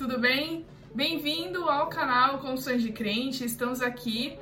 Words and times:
tudo 0.00 0.18
bem? 0.18 0.64
Bem-vindo 0.94 1.68
ao 1.68 1.88
canal 1.88 2.38
Confissões 2.38 2.80
de 2.80 2.90
Crente. 2.90 3.44
Estamos 3.44 3.82
aqui, 3.82 4.34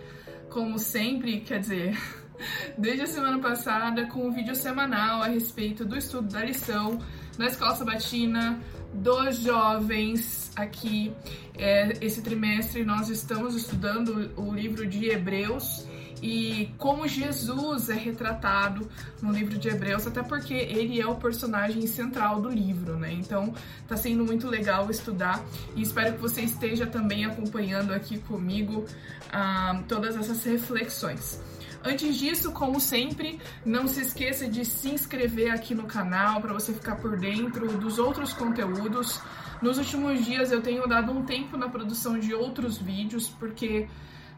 como 0.49 0.79
sempre, 0.79 1.41
quer 1.41 1.59
dizer, 1.59 1.99
desde 2.79 3.03
a 3.03 3.07
semana 3.09 3.41
passada, 3.41 4.07
com 4.07 4.29
um 4.29 4.31
vídeo 4.31 4.55
semanal 4.55 5.21
a 5.21 5.27
respeito 5.27 5.85
do 5.85 5.99
estudo 5.99 6.29
da 6.29 6.45
lição 6.45 7.01
da 7.37 7.47
Escola 7.47 7.75
Sabatina, 7.75 8.61
dos 8.95 9.39
jovens 9.39 10.53
aqui. 10.55 11.13
É, 11.59 11.93
esse 12.01 12.23
trimestre 12.23 12.85
nós 12.85 13.09
estamos 13.09 13.57
estudando 13.57 14.31
o 14.37 14.55
livro 14.55 14.87
de 14.87 15.07
Hebreus 15.11 15.88
e 16.23 16.73
como 16.79 17.07
Jesus 17.07 17.89
é 17.89 17.95
retratado 17.95 18.89
no 19.23 19.33
livro 19.33 19.59
de 19.59 19.69
Hebreus, 19.69 20.07
até 20.07 20.23
porque 20.23 20.55
ele 20.55 21.01
é 21.01 21.07
o 21.07 21.15
personagem 21.15 21.87
central 21.87 22.41
do 22.41 22.49
livro, 22.49 22.97
né? 22.97 23.13
Então 23.13 23.55
tá 23.87 23.97
sendo 23.97 24.25
muito 24.25 24.49
legal 24.49 24.91
estudar 24.91 25.45
e 25.77 25.83
espero 25.83 26.15
que 26.15 26.21
você 26.21 26.43
esteja 26.43 26.87
também 26.87 27.25
acompanhando 27.25 27.93
aqui 27.93 28.19
comigo 28.19 28.85
uh, 29.29 29.83
todas 29.87 30.17
essas 30.17 30.43
reflexões. 30.45 31.41
Antes 31.85 32.17
disso, 32.17 32.51
como 32.53 32.81
sempre, 32.81 33.41
não 33.65 33.87
se 33.87 34.01
esqueça 34.01 34.49
de 34.49 34.65
se 34.65 34.91
inscrever 34.91 35.53
aqui 35.53 35.75
no 35.75 35.85
canal 35.85 36.41
para 36.41 36.53
você 36.53 36.73
ficar 36.73 36.97
por 36.97 37.17
dentro 37.17 37.79
dos 37.79 37.99
outros 37.99 38.33
conteúdos. 38.33 39.21
Nos 39.63 39.79
últimos 39.79 40.25
dias 40.25 40.51
eu 40.51 40.61
tenho 40.61 40.87
dado 40.89 41.13
um 41.13 41.25
tempo 41.25 41.57
na 41.57 41.69
produção 41.69 42.19
de 42.19 42.35
outros 42.35 42.79
vídeos, 42.79 43.29
porque, 43.29 43.89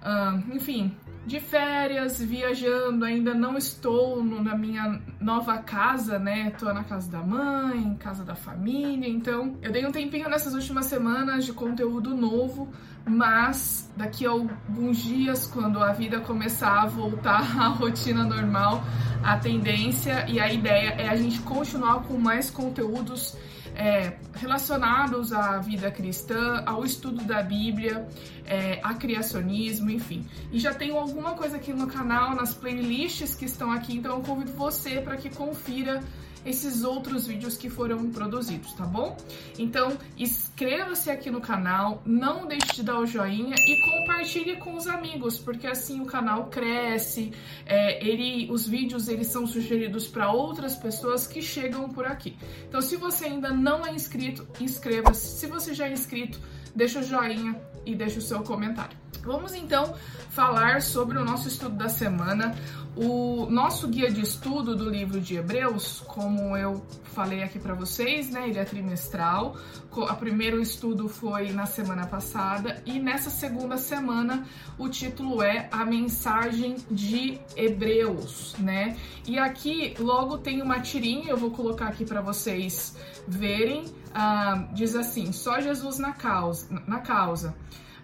uh, 0.02 0.54
enfim, 0.54 0.94
de 1.26 1.38
férias, 1.38 2.20
viajando, 2.20 3.04
ainda 3.04 3.34
não 3.34 3.56
estou 3.56 4.24
no, 4.24 4.42
na 4.42 4.56
minha 4.56 5.00
nova 5.20 5.58
casa, 5.58 6.18
né? 6.18 6.50
Tô 6.58 6.72
na 6.72 6.82
casa 6.82 7.10
da 7.10 7.22
mãe, 7.22 7.94
casa 8.00 8.24
da 8.24 8.34
família, 8.34 9.08
então 9.08 9.56
eu 9.62 9.70
dei 9.70 9.86
um 9.86 9.92
tempinho 9.92 10.28
nessas 10.28 10.54
últimas 10.54 10.86
semanas 10.86 11.44
de 11.44 11.52
conteúdo 11.52 12.16
novo, 12.16 12.68
mas 13.06 13.92
daqui 13.96 14.26
a 14.26 14.30
alguns 14.30 14.98
dias, 14.98 15.46
quando 15.46 15.82
a 15.82 15.92
vida 15.92 16.20
começar 16.20 16.82
a 16.82 16.86
voltar 16.86 17.42
à 17.60 17.68
rotina 17.68 18.24
normal, 18.24 18.82
a 19.22 19.36
tendência 19.36 20.24
e 20.28 20.40
a 20.40 20.50
ideia 20.50 20.94
é 20.98 21.08
a 21.08 21.16
gente 21.16 21.40
continuar 21.42 22.02
com 22.04 22.18
mais 22.18 22.50
conteúdos 22.50 23.36
é, 23.74 24.12
relacionados 24.34 25.32
à 25.32 25.58
vida 25.58 25.90
cristã, 25.90 26.62
ao 26.66 26.84
estudo 26.84 27.24
da 27.24 27.42
Bíblia, 27.42 28.06
é, 28.46 28.80
a 28.82 28.94
criacionismo, 28.94 29.90
enfim. 29.90 30.26
E 30.52 30.58
já 30.58 30.74
tenho 30.74 30.96
alguma 30.96 31.34
coisa 31.34 31.56
aqui 31.56 31.72
no 31.72 31.86
canal, 31.86 32.34
nas 32.34 32.54
playlists 32.54 33.34
que 33.34 33.44
estão 33.44 33.70
aqui, 33.70 33.96
então 33.96 34.16
eu 34.16 34.22
convido 34.22 34.52
você 34.52 35.00
para 35.00 35.16
que 35.16 35.30
confira 35.30 36.02
esses 36.44 36.84
outros 36.84 37.26
vídeos 37.26 37.56
que 37.56 37.68
foram 37.68 38.10
produzidos, 38.10 38.72
tá 38.74 38.84
bom? 38.84 39.16
Então, 39.58 39.96
inscreva-se 40.16 41.10
aqui 41.10 41.30
no 41.30 41.40
canal, 41.40 42.02
não 42.04 42.46
deixe 42.46 42.76
de 42.76 42.82
dar 42.82 42.98
o 42.98 43.06
joinha 43.06 43.54
e 43.58 43.80
compartilhe 43.80 44.56
com 44.56 44.74
os 44.74 44.86
amigos, 44.86 45.38
porque 45.38 45.66
assim 45.66 46.00
o 46.00 46.06
canal 46.06 46.46
cresce, 46.46 47.32
é, 47.66 48.04
ele, 48.06 48.50
os 48.50 48.66
vídeos 48.66 49.08
eles 49.08 49.26
são 49.26 49.46
sugeridos 49.46 50.06
para 50.06 50.30
outras 50.30 50.76
pessoas 50.76 51.26
que 51.26 51.42
chegam 51.42 51.88
por 51.88 52.06
aqui. 52.06 52.36
Então, 52.68 52.80
se 52.80 52.96
você 52.96 53.26
ainda 53.26 53.50
não 53.50 53.86
é 53.86 53.92
inscrito, 53.92 54.46
inscreva-se. 54.60 55.38
Se 55.38 55.46
você 55.46 55.74
já 55.74 55.88
é 55.88 55.92
inscrito, 55.92 56.40
deixa 56.74 57.00
o 57.00 57.02
joinha 57.02 57.60
e 57.84 57.94
deixa 57.94 58.18
o 58.18 58.22
seu 58.22 58.42
comentário. 58.42 58.99
Vamos 59.22 59.54
então 59.54 59.94
falar 60.30 60.80
sobre 60.80 61.18
o 61.18 61.24
nosso 61.24 61.48
estudo 61.48 61.76
da 61.76 61.88
semana. 61.88 62.54
O 62.96 63.46
nosso 63.48 63.86
guia 63.86 64.10
de 64.10 64.20
estudo 64.20 64.74
do 64.74 64.88
livro 64.90 65.20
de 65.20 65.36
Hebreus, 65.36 66.02
como 66.06 66.56
eu 66.56 66.84
falei 67.04 67.42
aqui 67.42 67.58
para 67.58 67.72
vocês, 67.72 68.30
né, 68.30 68.48
ele 68.48 68.58
é 68.58 68.64
trimestral. 68.64 69.56
O 69.92 70.14
primeiro 70.16 70.60
estudo 70.60 71.08
foi 71.08 71.52
na 71.52 71.66
semana 71.66 72.06
passada 72.06 72.82
e 72.84 72.98
nessa 72.98 73.30
segunda 73.30 73.76
semana 73.76 74.44
o 74.76 74.88
título 74.88 75.42
é 75.42 75.68
A 75.70 75.84
Mensagem 75.84 76.76
de 76.90 77.38
Hebreus, 77.56 78.56
né? 78.58 78.96
E 79.26 79.38
aqui 79.38 79.94
logo 79.98 80.38
tem 80.38 80.60
uma 80.60 80.80
tirinha, 80.80 81.30
eu 81.30 81.36
vou 81.36 81.50
colocar 81.50 81.88
aqui 81.88 82.04
para 82.04 82.20
vocês 82.20 82.96
verem. 83.26 83.84
Ah, 84.12 84.68
diz 84.72 84.96
assim: 84.96 85.32
só 85.32 85.60
Jesus 85.60 85.98
na 85.98 86.12
causa, 86.12 86.66
na 86.86 86.98
causa. 87.00 87.54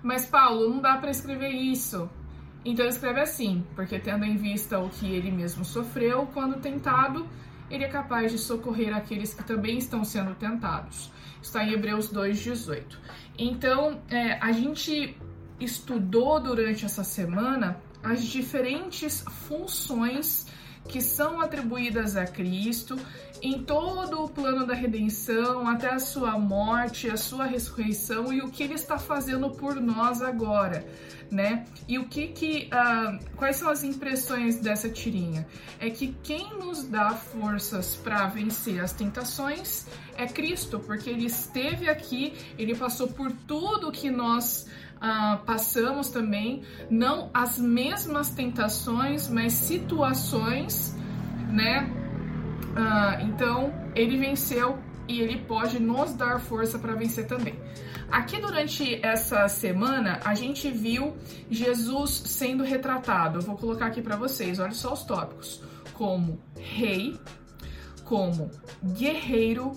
Mas 0.07 0.25
Paulo, 0.25 0.71
não 0.71 0.81
dá 0.81 0.97
para 0.99 1.11
escrever 1.11 1.51
isso. 1.51 2.09
Então 2.65 2.87
escreve 2.87 3.21
assim, 3.21 3.67
porque 3.75 3.99
tendo 3.99 4.25
em 4.25 4.37
vista 4.37 4.79
o 4.79 4.89
que 4.89 5.11
ele 5.13 5.33
mesmo 5.33 5.65
sofreu 5.65 6.29
quando 6.33 6.61
tentado, 6.61 7.27
ele 7.69 7.83
é 7.83 7.89
capaz 7.89 8.31
de 8.31 8.39
socorrer 8.39 8.95
aqueles 8.95 9.35
que 9.35 9.43
também 9.43 9.79
estão 9.79 10.05
sendo 10.05 10.33
tentados. 10.37 11.11
Está 11.43 11.65
em 11.65 11.73
Hebreus 11.73 12.09
2,18. 12.13 12.85
Então, 13.37 14.01
é, 14.09 14.35
a 14.41 14.53
gente 14.53 15.19
estudou 15.59 16.39
durante 16.39 16.85
essa 16.85 17.03
semana 17.03 17.77
as 18.01 18.23
diferentes 18.23 19.25
funções 19.49 20.47
que 20.87 21.01
são 21.01 21.41
atribuídas 21.41 22.17
a 22.17 22.25
Cristo 22.25 22.99
em 23.43 23.63
todo 23.63 24.25
o 24.25 24.29
plano 24.29 24.67
da 24.67 24.75
redenção, 24.75 25.69
até 25.69 25.93
a 25.93 25.99
sua 25.99 26.39
morte, 26.39 27.11
a 27.11 27.17
sua 27.17 27.45
ressurreição 27.45 28.33
e 28.33 28.41
o 28.41 28.51
que 28.51 28.63
ele 28.63 28.75
está 28.75 28.99
fazendo 28.99 29.51
por 29.51 29.77
nós 29.77 30.23
agora, 30.23 30.87
né? 31.31 31.67
E 31.87 31.99
o 31.99 32.09
que 32.09 32.29
que, 32.29 32.71
uh, 32.73 33.37
quais 33.37 33.57
são 33.57 33.69
as 33.69 33.85
impressões 33.85 34.59
dessa 34.59 34.89
tirinha? 34.89 35.47
É 35.79 35.91
que 35.91 36.17
quem 36.23 36.59
nos 36.59 36.85
dá 36.85 37.11
forças 37.11 37.97
para 37.97 38.27
vencer 38.27 38.81
as 38.81 38.93
tentações 38.93 39.87
é 40.17 40.27
Cristo, 40.27 40.81
porque 40.81 41.11
ele 41.11 41.27
esteve 41.27 41.89
aqui, 41.89 42.33
ele 42.59 42.75
passou 42.75 43.09
por 43.09 43.31
tudo 43.47 43.93
que 43.93 44.11
nós 44.11 44.67
Uh, 44.97 45.45
passamos 45.45 46.09
também, 46.09 46.63
não 46.89 47.31
as 47.35 47.59
mesmas 47.59 48.31
tentações, 48.31 49.29
mas 49.29 49.53
situações, 49.53 50.97
né? 51.51 51.91
Uh, 52.73 53.27
então, 53.27 53.75
ele 53.95 54.17
venceu 54.17 54.79
e 55.09 55.21
ele 55.21 55.39
pode 55.39 55.79
nos 55.79 56.15
dar 56.15 56.41
força 56.41 56.79
para 56.79 56.95
vencer 56.95 57.27
também. 57.27 57.55
Aqui 58.11 58.41
durante 58.41 59.05
essa 59.05 59.49
semana, 59.49 60.21
a 60.25 60.35
gente 60.35 60.71
viu 60.71 61.17
Jesus 61.51 62.11
sendo 62.11 62.63
retratado. 62.63 63.39
Eu 63.39 63.43
vou 63.43 63.57
colocar 63.57 63.87
aqui 63.87 64.01
para 64.01 64.17
vocês, 64.17 64.59
olha 64.59 64.73
só 64.73 64.93
os 64.93 65.03
tópicos: 65.03 65.63
como 65.93 66.41
rei, 66.57 67.19
como 68.05 68.51
guerreiro, 68.85 69.73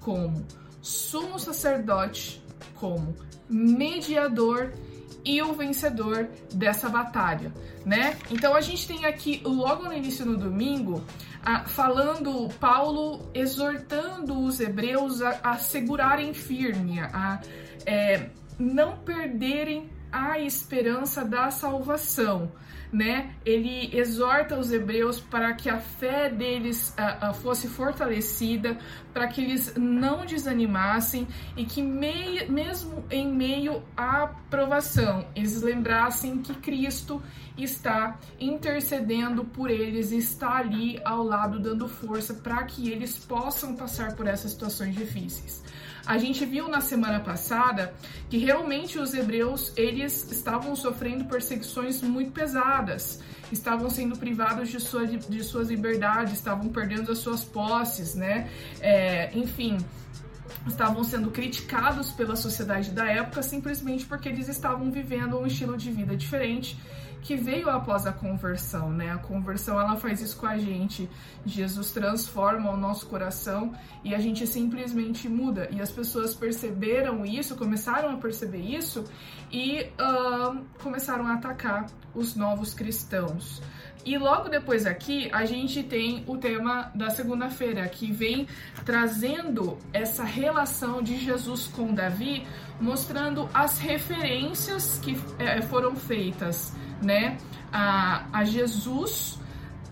como 0.00 0.46
sumo 0.80 1.38
sacerdote, 1.38 2.42
como 2.78 3.14
mediador 3.48 4.72
e 5.24 5.42
o 5.42 5.52
vencedor 5.52 6.28
dessa 6.54 6.88
batalha, 6.88 7.52
né? 7.84 8.16
Então 8.30 8.54
a 8.54 8.60
gente 8.60 8.86
tem 8.86 9.04
aqui 9.04 9.42
logo 9.44 9.82
no 9.82 9.92
início 9.92 10.24
no 10.24 10.36
domingo 10.36 11.02
a, 11.44 11.64
falando 11.64 12.48
Paulo 12.60 13.28
exortando 13.34 14.38
os 14.38 14.60
hebreus 14.60 15.20
a, 15.20 15.40
a 15.42 15.56
segurarem 15.58 16.32
firme, 16.32 17.00
a 17.00 17.40
é, 17.84 18.30
não 18.58 18.98
perderem 18.98 19.90
a 20.16 20.38
esperança 20.38 21.24
da 21.24 21.50
salvação 21.50 22.50
né? 22.92 23.34
Ele 23.44 23.90
exorta 23.96 24.58
os 24.58 24.72
hebreus 24.72 25.20
para 25.20 25.52
que 25.54 25.68
a 25.68 25.78
fé 25.78 26.30
deles 26.30 26.94
uh, 26.98 27.30
uh, 27.30 27.34
fosse 27.34 27.68
fortalecida, 27.68 28.78
para 29.12 29.26
que 29.28 29.42
eles 29.42 29.74
não 29.76 30.24
desanimassem 30.24 31.26
e 31.56 31.64
que 31.64 31.82
mei, 31.82 32.48
mesmo 32.48 33.04
em 33.10 33.30
meio 33.30 33.82
à 33.96 34.28
provação, 34.50 35.26
eles 35.34 35.60
lembrassem 35.62 36.38
que 36.38 36.54
Cristo 36.54 37.22
está 37.56 38.18
intercedendo 38.38 39.44
por 39.44 39.70
eles, 39.70 40.12
está 40.12 40.56
ali 40.56 41.00
ao 41.04 41.22
lado 41.22 41.58
dando 41.58 41.88
força 41.88 42.34
para 42.34 42.62
que 42.64 42.90
eles 42.90 43.18
possam 43.18 43.74
passar 43.74 44.14
por 44.14 44.26
essas 44.26 44.52
situações 44.52 44.94
difíceis. 44.94 45.62
A 46.06 46.18
gente 46.18 46.46
viu 46.46 46.68
na 46.68 46.80
semana 46.80 47.18
passada 47.18 47.92
que 48.30 48.38
realmente 48.38 48.96
os 48.96 49.12
hebreus 49.12 49.72
eles 49.76 50.30
estavam 50.30 50.76
sofrendo 50.76 51.24
perseguições 51.24 52.00
muito 52.00 52.30
pesadas, 52.30 53.20
estavam 53.50 53.90
sendo 53.90 54.16
privados 54.16 54.68
de, 54.68 54.78
sua, 54.78 55.04
de 55.04 55.42
suas 55.42 55.68
liberdades, 55.68 56.34
estavam 56.34 56.68
perdendo 56.68 57.10
as 57.10 57.18
suas 57.18 57.44
posses, 57.44 58.14
né? 58.14 58.48
É, 58.80 59.36
enfim, 59.36 59.78
estavam 60.64 61.02
sendo 61.02 61.30
criticados 61.32 62.12
pela 62.12 62.36
sociedade 62.36 62.90
da 62.92 63.04
época 63.06 63.42
simplesmente 63.42 64.06
porque 64.06 64.28
eles 64.28 64.48
estavam 64.48 64.90
vivendo 64.92 65.36
um 65.36 65.46
estilo 65.46 65.76
de 65.76 65.90
vida 65.90 66.16
diferente 66.16 66.78
que 67.26 67.34
veio 67.34 67.68
após 67.68 68.06
a 68.06 68.12
conversão, 68.12 68.88
né? 68.88 69.10
A 69.10 69.18
conversão 69.18 69.80
ela 69.80 69.96
faz 69.96 70.20
isso 70.20 70.36
com 70.36 70.46
a 70.46 70.56
gente. 70.56 71.10
Jesus 71.44 71.90
transforma 71.90 72.70
o 72.70 72.76
nosso 72.76 73.06
coração 73.06 73.72
e 74.04 74.14
a 74.14 74.18
gente 74.20 74.46
simplesmente 74.46 75.28
muda. 75.28 75.68
E 75.72 75.80
as 75.80 75.90
pessoas 75.90 76.36
perceberam 76.36 77.26
isso, 77.26 77.56
começaram 77.56 78.10
a 78.10 78.16
perceber 78.16 78.60
isso 78.60 79.04
e 79.50 79.90
começaram 80.80 81.26
a 81.26 81.34
atacar 81.34 81.86
os 82.14 82.36
novos 82.36 82.72
cristãos. 82.72 83.60
E 84.04 84.16
logo 84.16 84.48
depois 84.48 84.86
aqui 84.86 85.28
a 85.32 85.44
gente 85.44 85.82
tem 85.82 86.22
o 86.28 86.36
tema 86.36 86.92
da 86.94 87.10
segunda-feira, 87.10 87.88
que 87.88 88.12
vem 88.12 88.46
trazendo 88.84 89.76
essa 89.92 90.22
relação 90.22 91.02
de 91.02 91.18
Jesus 91.18 91.66
com 91.66 91.92
Davi, 91.92 92.46
mostrando 92.80 93.50
as 93.52 93.80
referências 93.80 95.00
que 95.02 95.20
é, 95.40 95.60
foram 95.62 95.96
feitas, 95.96 96.72
né, 97.02 97.36
a, 97.72 98.26
a 98.32 98.44
Jesus 98.44 99.38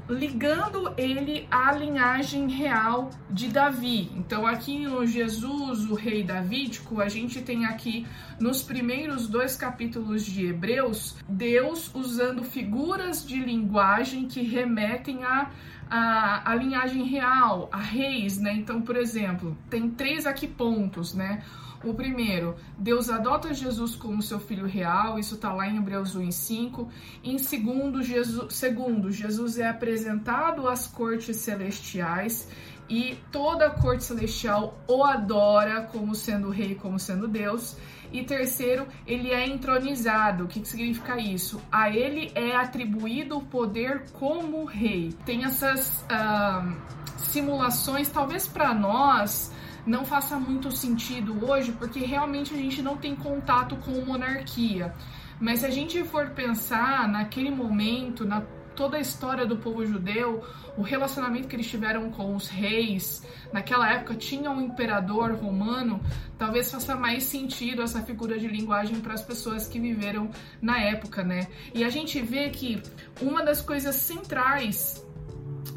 ligando 0.09 0.93
ele 0.99 1.49
à 1.51 1.73
linhagem 1.73 2.51
real 2.51 3.09
de 3.31 3.49
Davi. 3.49 4.13
Então, 4.15 4.47
aqui 4.47 4.87
no 4.87 5.07
Jesus, 5.07 5.87
o 5.87 5.95
rei 5.95 6.23
davídico, 6.23 7.01
a 7.01 7.09
gente 7.09 7.41
tem 7.41 7.65
aqui 7.65 8.07
nos 8.39 8.63
primeiros 8.63 9.27
dois 9.27 9.57
capítulos 9.57 10.25
de 10.25 10.47
Hebreus, 10.47 11.17
Deus 11.27 11.91
usando 11.95 12.45
figuras 12.45 13.27
de 13.27 13.41
linguagem 13.41 14.27
que 14.27 14.43
remetem 14.43 15.25
a 15.25 15.51
a, 15.91 16.51
a 16.51 16.55
linhagem 16.55 17.05
real, 17.05 17.69
a 17.71 17.79
reis, 17.79 18.39
né? 18.39 18.53
Então, 18.55 18.81
por 18.81 18.97
exemplo, 18.97 19.57
tem 19.69 19.91
três 19.91 20.27
aqui 20.27 20.49
pontos, 20.49 21.15
né? 21.15 21.43
O 21.85 21.93
primeiro, 21.93 22.57
Deus 22.79 23.11
adota 23.11 23.53
Jesus 23.53 23.95
como 23.95 24.23
seu 24.23 24.41
filho 24.41 24.67
real, 24.67 25.19
isso 25.19 25.35
está 25.35 25.53
lá 25.53 25.69
em 25.69 25.77
Hebreus 25.77 26.15
1 26.17 26.23
e 26.23 26.33
5. 26.33 26.89
Em 27.23 27.39
segundo 27.39 28.03
Jesus, 28.03 28.55
segundo, 28.55 29.11
Jesus 29.11 29.59
é 29.59 29.69
apresentado 29.69 30.67
às 30.67 30.87
cortes 30.87 31.37
celestiais 31.37 32.49
e 32.89 33.19
toda 33.31 33.67
a 33.67 33.71
corte 33.71 34.05
celestial 34.05 34.79
o 34.89 35.05
adora 35.05 35.83
como 35.93 36.15
sendo 36.15 36.51
rei, 36.51 36.75
como 36.75 36.99
sendo 36.99 37.29
Deus. 37.29 37.77
E 38.13 38.23
terceiro, 38.23 38.87
ele 39.07 39.31
é 39.31 39.47
entronizado. 39.47 40.45
O 40.45 40.47
que, 40.47 40.61
que 40.61 40.69
significa 40.69 41.19
isso? 41.19 41.61
A 41.71 41.91
ele 41.91 42.31
é 42.35 42.55
atribuído 42.55 43.39
o 43.39 43.43
poder 43.45 44.05
como 44.13 44.65
rei. 44.65 45.13
Tem 45.27 45.45
essas 45.45 46.03
uh, 46.05 46.75
simulações, 47.19 48.09
talvez 48.09 48.47
para 48.47 48.73
nós 48.73 49.53
não 49.87 50.05
faça 50.05 50.39
muito 50.39 50.71
sentido 50.71 51.45
hoje, 51.49 51.73
porque 51.73 52.01
realmente 52.01 52.55
a 52.55 52.57
gente 52.57 52.83
não 52.83 52.97
tem 52.97 53.15
contato 53.15 53.77
com 53.77 54.05
monarquia. 54.05 54.95
Mas 55.41 55.61
se 55.61 55.67
a 55.67 55.71
gente 55.71 56.03
for 56.05 56.31
pensar 56.31 57.09
naquele 57.09 57.51
momento, 57.51 58.25
na 58.25 58.43
toda 58.75 58.97
a 58.97 59.01
história 59.01 59.47
do 59.47 59.57
povo 59.57 59.85
judeu, 59.87 60.45
o 60.77 60.83
relacionamento 60.83 61.49
que 61.49 61.57
eles 61.57 61.69
tiveram 61.69 62.11
com 62.11 62.35
os 62.35 62.49
reis, 62.49 63.25
naquela 63.53 63.91
época 63.91 64.15
tinha 64.15 64.51
um 64.51 64.61
imperador 64.61 65.33
romano, 65.35 66.01
talvez 66.37 66.71
faça 66.71 66.97
mais 66.97 67.23
sentido 67.23 67.83
essa 67.83 68.03
figura 68.03 68.39
de 68.39 68.49
linguagem 68.49 69.01
para 69.01 69.15
as 69.15 69.23
pessoas 69.23 69.67
que 69.69 69.79
viveram 69.79 70.31
na 70.61 70.81
época, 70.81 71.23
né? 71.23 71.47
E 71.73 71.85
a 71.85 71.89
gente 71.89 72.21
vê 72.21 72.51
que 72.51 72.83
uma 73.21 73.45
das 73.45 73.61
coisas 73.61 73.95
centrais 73.97 75.05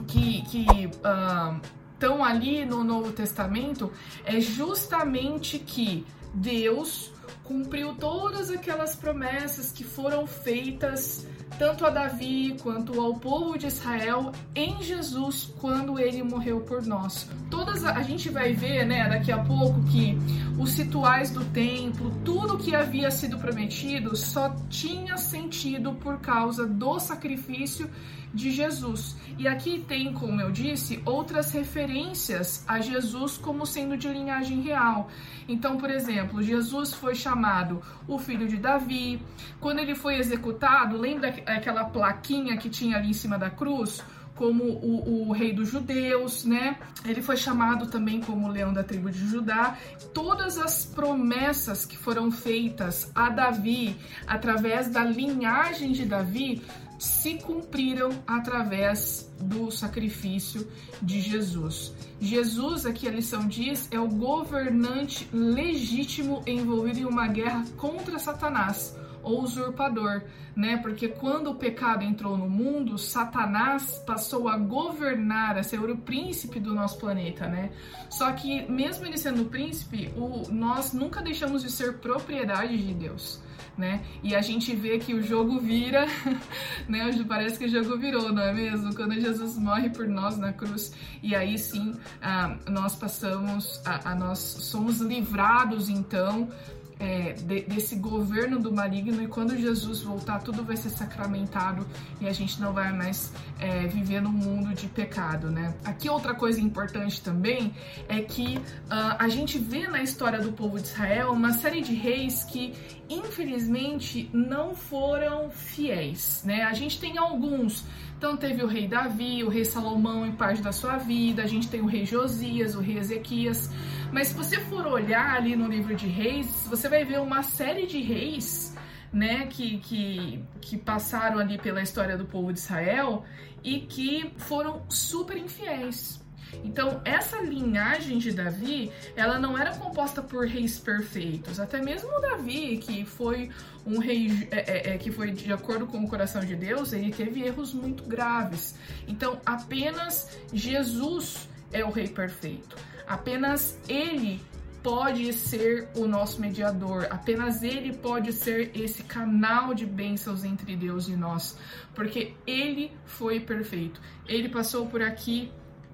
que, 0.07 0.42
que 0.44 0.65
uh, 0.88 1.62
estão 1.98 2.24
ali 2.24 2.64
no 2.64 2.84
Novo 2.84 3.12
Testamento 3.12 3.92
é 4.24 4.40
justamente 4.40 5.58
que 5.58 6.06
Deus 6.32 7.12
cumpriu 7.44 7.96
todas 7.96 8.52
aquelas 8.52 8.96
promessas 8.96 9.72
que 9.72 9.84
foram 9.84 10.28
feitas 10.28 11.26
tanto 11.58 11.86
a 11.86 11.90
Davi 11.90 12.56
quanto 12.62 13.00
ao 13.02 13.16
povo 13.16 13.58
de 13.58 13.68
Israel 13.68 14.32
em 14.54 14.82
Jesus 14.84 15.52
quando 15.60 15.98
ele 15.98 16.22
morreu 16.22 16.60
por 16.62 16.86
nós. 16.86 17.28
Todas 17.50 17.84
a, 17.84 17.94
a 17.94 18.04
gente 18.04 18.30
vai 18.30 18.54
ver, 18.54 18.86
né, 18.86 19.08
daqui 19.10 19.32
a 19.32 19.40
pouco 19.40 19.82
que 19.86 20.18
os 20.60 20.78
rituais 20.78 21.32
do 21.32 21.44
templo, 21.46 22.12
tudo 22.24 22.58
que 22.58 22.76
havia 22.76 23.10
sido 23.10 23.40
prometido 23.40 24.16
só 24.16 24.54
tinha 24.70 25.18
sentido 25.18 25.94
por 25.94 26.20
causa 26.20 26.68
do 26.68 27.00
sacrifício 27.00 27.90
de 28.34 28.52
Jesus. 28.52 29.16
E 29.38 29.48
aqui 29.48 29.84
tem, 29.88 30.14
como 30.14 30.42
eu 30.42 30.52
disse, 30.52 31.02
outras 31.06 31.52
referências 31.52 32.64
a 32.68 32.80
Jesus 32.80 33.38
como 33.38 33.66
sendo 33.66 33.98
de 33.98 34.08
linhagem 34.08 34.62
real. 34.62 35.10
Então, 35.48 35.78
por 35.78 35.90
exemplo, 35.90 36.42
Jesus 36.42 36.94
foi 36.94 37.16
chamado 37.16 37.82
o 38.08 38.18
filho 38.18 38.48
de 38.48 38.58
Davi. 38.58 39.22
Quando 39.60 39.80
ele 39.80 39.96
foi 39.96 40.18
executado, 40.18 40.98
lembra 40.98 41.30
aquela 41.46 41.86
plaquinha 41.86 42.58
que 42.58 42.70
tinha 42.70 42.98
ali 42.98 43.10
em 43.10 43.14
cima 43.14 43.38
da 43.38 43.50
cruz? 43.50 44.04
como 44.38 44.64
o, 44.64 45.30
o, 45.30 45.32
rei 45.32 45.52
dos 45.52 45.70
judeus, 45.70 46.46
né? 46.46 46.78
Ele 47.04 47.22
foi 47.22 47.36
chamado 47.36 47.88
também 47.88 48.22
como 48.22 48.48
leão 48.48 48.72
da 48.72 48.84
tribo 48.84 49.10
de 49.10 49.28
Judá. 49.28 49.76
Todas 50.14 50.58
as 50.60 50.86
promessas 50.86 51.86
que 51.86 51.98
foram 51.98 52.32
feitas 52.32 53.12
a 53.16 53.30
Davi 53.30 53.98
através 54.28 54.90
da 54.90 55.04
linhagem 55.04 55.92
de 55.92 56.06
Davi 56.06 56.62
se 56.98 57.36
cumpriram 57.36 58.10
através 58.26 59.32
do 59.40 59.72
sacrifício 59.72 60.68
de 61.02 61.22
Jesus. 61.22 61.94
Jesus, 62.20 62.86
aqui 62.86 63.08
a 63.08 63.12
lição 63.12 63.48
diz, 63.48 63.88
é 63.92 64.00
o 64.00 64.08
governante 64.08 65.28
legítimo 65.32 66.42
envolvido 66.48 67.00
em 67.00 67.06
uma 67.06 67.28
guerra 67.28 67.64
contra 67.78 68.18
Satanás 68.18 68.98
ou 69.22 69.44
usurpador, 69.44 70.24
né? 70.56 70.78
Porque 70.78 71.10
quando 71.10 71.52
o 71.52 71.56
pecado 71.56 72.04
entrou 72.04 72.38
no 72.38 72.50
mundo, 72.50 72.98
Satanás 72.98 74.02
passou 74.08 74.48
a 74.48 74.58
governar, 74.58 75.58
a 75.58 75.64
ser 75.64 75.80
o 75.80 75.98
príncipe 75.98 76.60
do 76.60 76.74
nosso 76.74 76.98
planeta, 76.98 77.46
né? 77.46 77.72
Só 78.10 78.32
que 78.32 78.70
mesmo 78.72 79.06
ele 79.06 79.18
sendo 79.18 79.46
príncipe, 79.46 80.12
o, 80.16 80.50
nós 80.50 80.94
nunca 80.94 81.22
deixamos 81.22 81.62
de 81.62 81.70
ser 81.70 81.98
propriedade 81.98 82.78
de 82.78 82.94
Deus 82.94 83.46
né? 83.78 84.02
E 84.24 84.36
a 84.36 84.42
gente 84.42 84.76
vê 84.76 84.98
que 84.98 85.14
o 85.14 85.22
jogo 85.22 85.60
vira, 85.60 86.06
né? 86.88 87.12
Parece 87.28 87.58
que 87.58 87.66
o 87.66 87.70
jogo 87.70 87.98
virou, 87.98 88.32
não 88.34 88.42
é 88.42 88.54
mesmo? 88.54 88.96
Quando 88.96 89.14
Jesus 89.14 89.58
morre 89.58 89.90
por 89.90 90.08
nós 90.08 90.38
na 90.38 90.52
cruz, 90.52 90.94
e 91.22 91.36
aí 91.36 91.58
sim 91.58 91.94
ah, 92.22 92.58
nós 92.68 92.96
passamos, 92.96 93.82
a, 93.86 94.12
a 94.12 94.16
nós 94.16 94.40
somos 94.40 95.00
livrados 95.00 95.90
então 95.90 96.50
é, 97.00 97.34
de, 97.34 97.62
desse 97.62 97.96
governo 97.96 98.60
do 98.60 98.72
maligno 98.72 99.22
e 99.22 99.28
quando 99.28 99.56
Jesus 99.58 100.02
voltar, 100.02 100.40
tudo 100.40 100.64
vai 100.64 100.76
ser 100.76 100.90
sacramentado 100.90 101.86
e 102.20 102.28
a 102.28 102.34
gente 102.34 102.60
não 102.60 102.74
vai 102.74 102.92
mais 102.92 103.32
é, 103.60 103.88
viver 103.88 104.22
no 104.22 104.30
mundo 104.30 104.74
de 104.74 104.88
pecado, 104.88 105.50
né? 105.50 105.76
Aqui 105.84 106.10
outra 106.10 106.34
coisa 106.34 106.60
importante 106.60 107.22
também 107.22 107.74
é 108.08 108.22
que 108.22 108.58
uh, 108.58 109.16
a 109.20 109.28
gente 109.28 109.58
vê 109.58 109.88
na 109.88 110.02
história 110.02 110.40
do 110.40 110.52
povo 110.52 110.80
de 110.80 110.88
Israel 110.88 111.32
uma 111.32 111.54
série 111.54 111.82
de 111.82 111.94
reis 111.94 112.44
que 112.44 112.74
infelizmente 113.10 114.30
não 114.34 114.76
foram 114.76 115.50
fiéis, 115.50 116.44
né? 116.46 116.64
A 116.64 116.74
gente 116.74 117.00
tem 117.00 117.18
alguns 117.18 117.86
então 118.18 118.36
teve 118.36 118.64
o 118.64 118.68
rei 118.68 118.88
Davi, 118.88 119.44
o 119.44 119.50
rei 119.50 119.64
Salomão 119.64 120.26
em 120.26 120.32
parte 120.32 120.60
da 120.60 120.72
sua 120.72 120.98
vida, 120.98 121.44
a 121.44 121.46
gente 121.46 121.70
tem 121.70 121.82
o 121.82 121.86
rei 121.86 122.04
Josias, 122.04 122.76
o 122.76 122.80
rei 122.80 122.98
Ezequias. 122.98 123.70
Mas 124.12 124.30
se 124.30 124.33
você 124.33 124.59
for 124.62 124.86
olhar 124.88 125.36
ali 125.36 125.56
no 125.56 125.68
livro 125.68 125.95
de 125.95 126.07
reis, 126.07 126.48
você 126.68 126.88
vai 126.88 127.04
ver 127.04 127.19
uma 127.19 127.44
série 127.44 127.86
de 127.86 128.01
reis, 128.01 128.76
né, 129.11 129.47
que, 129.47 129.78
que, 129.80 130.44
que 130.61 130.78
passaram 130.78 131.40
ali 131.40 131.57
pela 131.57 131.81
história 131.81 132.18
do 132.18 132.26
povo 132.26 132.52
de 132.52 132.59
Israel 132.59 133.23
e 133.64 133.81
que 133.81 134.31
foram 134.37 134.83
super 134.90 135.37
infiéis. 135.37 136.26
Então, 136.64 137.02
essa 137.04 137.42
linhagem 137.42 138.18
de 138.18 138.31
Davi, 138.31 138.92
ela 139.16 139.37
não 139.37 139.57
era 139.57 139.76
composta 139.76 140.21
por 140.21 140.45
reis 140.45 140.80
perfeitos. 140.80 141.59
Até 141.59 141.81
mesmo 141.81 142.09
Davi, 142.21 142.78
que 142.78 143.06
foi 143.06 143.49
um 143.85 143.99
rei 143.99 144.47
é, 144.52 144.92
é, 144.92 144.94
é, 144.94 144.97
que 144.97 145.11
foi 145.11 145.31
de 145.31 145.52
acordo 145.52 145.85
com 145.87 145.99
o 145.99 146.07
coração 146.07 146.44
de 146.44 146.56
Deus, 146.56 146.94
ele 146.94 147.11
teve 147.11 147.44
erros 147.44 147.73
muito 147.73 148.04
graves. 148.04 148.76
Então, 149.07 149.40
apenas 149.45 150.37
Jesus 150.54 151.49
é 151.71 151.83
o 151.83 151.90
rei 151.90 152.07
perfeito. 152.07 152.76
Apenas 153.07 153.80
ele 153.87 154.42
pode 154.83 155.33
ser 155.33 155.90
o 155.95 156.06
nosso 156.07 156.40
mediador, 156.40 157.07
apenas 157.09 157.64
ele 157.64 157.94
pode 157.94 158.31
ser 158.31 158.71
esse 158.73 159.04
canal 159.04 159.73
de 159.73 159.85
bênçãos 159.85 160.44
entre 160.44 160.76
Deus 160.76 161.07
e 161.07 161.16
nós, 161.16 161.57
porque 161.94 162.33
ele 162.45 162.92
foi 163.06 163.40
perfeito. 163.40 163.99
Ele 164.28 164.49
passou 164.49 164.85
por 164.85 165.02
aqui 165.02 165.52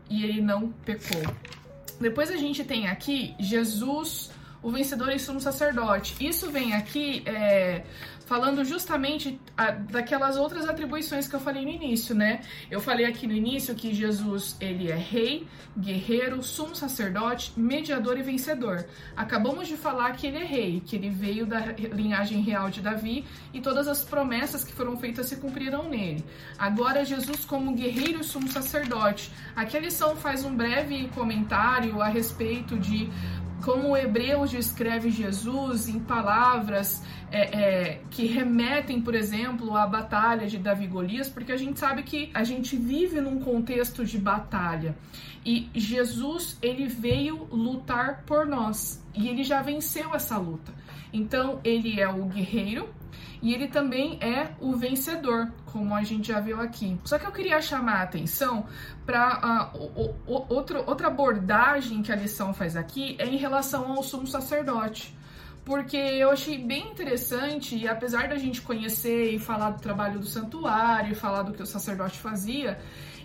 e 0.10 0.24
ele 0.24 0.42
não 0.42 0.70
pecou. 0.86 1.24
Depois 2.00 2.30
a 2.30 2.38
gente 2.38 2.64
tem 2.64 2.88
aqui 2.88 3.34
Jesus, 3.40 4.30
o 4.62 4.72
vencedor 4.72 5.10
e 5.10 5.20
sumo 5.20 5.40
sacerdote. 5.40 6.16
Isso 6.20 6.52
vem 6.52 6.74
aqui 6.74 7.24
é, 7.26 7.84
falando 8.26 8.64
justamente 8.64 9.40
a, 9.58 9.72
daquelas 9.72 10.38
outras 10.38 10.68
atribuições 10.68 11.28
que 11.28 11.36
eu 11.36 11.40
falei 11.40 11.64
no 11.64 11.70
início, 11.70 12.16
né? 12.16 12.42
Eu 12.70 12.80
falei 12.80 13.06
aqui 13.06 13.28
no 13.28 13.34
início 13.34 13.76
que 13.76 13.94
Jesus, 13.94 14.56
ele 14.60 14.92
é 14.92 14.96
rei, 14.96 15.48
guerreiro, 15.78 16.42
sumo 16.42 16.76
sacerdote, 16.76 17.54
mediador 17.58 18.18
e 18.18 18.24
vencedor. 18.24 18.86
Acabamos 19.16 19.68
de 19.68 19.76
falar 19.76 20.14
que 20.14 20.28
ele 20.28 20.38
é 20.38 20.46
rei, 20.46 20.82
que 20.86 20.96
ele 20.96 21.10
veio 21.10 21.46
da 21.46 21.60
linhagem 21.60 22.42
real 22.42 22.70
de 22.70 22.82
Davi 22.82 23.26
e 23.54 23.60
todas 23.60 23.88
as 23.88 24.04
promessas 24.04 24.64
que 24.64 24.74
foram 24.74 24.98
feitas 24.98 25.28
se 25.28 25.38
cumpriram 25.38 25.90
nele. 25.90 26.24
Agora 26.58 27.06
Jesus 27.06 27.46
como 27.46 27.74
guerreiro 27.74 28.22
e 28.22 28.24
sumo 28.24 28.50
sacerdote. 28.52 29.32
Aqui 29.56 29.78
a 29.78 29.80
lição 29.80 30.16
faz 30.16 30.46
um 30.46 30.56
breve 30.56 31.10
comentário 31.10 32.02
a 32.02 32.08
respeito 32.08 32.78
de 32.78 33.10
como 33.64 33.96
Hebreus 33.96 34.52
descreve 34.52 35.10
Jesus 35.10 35.88
em 35.88 36.00
palavras 36.00 37.02
é, 37.32 37.42
é, 37.42 38.02
que 38.12 38.26
remetem, 38.26 39.02
por 39.02 39.16
exemplo, 39.16 39.76
à 39.76 39.88
batalha 39.88 40.48
de 40.48 40.58
Davi 40.58 40.86
Golias, 40.86 41.30
porque 41.30 41.52
a 41.52 41.58
gente 41.58 41.80
sabe 41.80 42.04
que 42.04 42.30
a 42.34 42.44
gente 42.44 42.76
vive 42.76 43.22
num 43.22 43.40
contexto 43.40 44.06
de 44.06 44.18
batalha 44.18 44.96
e 45.46 45.70
Jesus 45.74 46.58
ele 46.62 46.88
veio 46.88 47.48
lutar 47.52 48.24
por 48.26 48.46
nós 48.46 49.02
e 49.16 49.30
ele 49.30 49.44
já 49.44 49.62
venceu 49.62 50.14
essa 50.14 50.38
luta. 50.38 50.74
Então 51.12 51.60
ele 51.64 52.02
é 52.02 52.08
o 52.08 52.26
guerreiro 52.26 52.90
e 53.44 53.54
ele 53.54 53.68
também 53.68 54.18
é 54.22 54.52
o 54.62 54.74
vencedor, 54.78 55.52
como 55.66 55.94
a 55.94 56.02
gente 56.02 56.30
já 56.30 56.40
viu 56.40 56.62
aqui. 56.62 56.98
Só 57.04 57.20
que 57.20 57.26
eu 57.28 57.32
queria 57.32 57.62
chamar 57.62 57.96
a 57.96 58.04
atenção 58.04 58.66
para 59.06 59.68
uh, 59.76 60.16
outra 60.26 61.08
abordagem 61.08 62.02
que 62.02 62.10
a 62.10 62.16
lição 62.16 62.54
faz 62.54 62.78
aqui 62.78 63.18
é 63.20 63.28
em 63.28 63.36
relação 63.36 63.92
ao 63.92 64.02
sumo 64.02 64.26
sacerdote 64.26 65.14
porque 65.66 65.98
eu 65.98 66.30
achei 66.30 66.58
bem 66.58 66.92
interessante 66.92 67.76
e 67.76 67.88
apesar 67.88 68.28
da 68.28 68.38
gente 68.38 68.62
conhecer 68.62 69.34
e 69.34 69.40
falar 69.40 69.72
do 69.72 69.82
trabalho 69.82 70.20
do 70.20 70.26
santuário, 70.26 71.16
falar 71.16 71.44
do 71.44 71.54
que 71.54 71.62
o 71.62 71.66
sacerdote 71.66 72.20
fazia, 72.20 72.80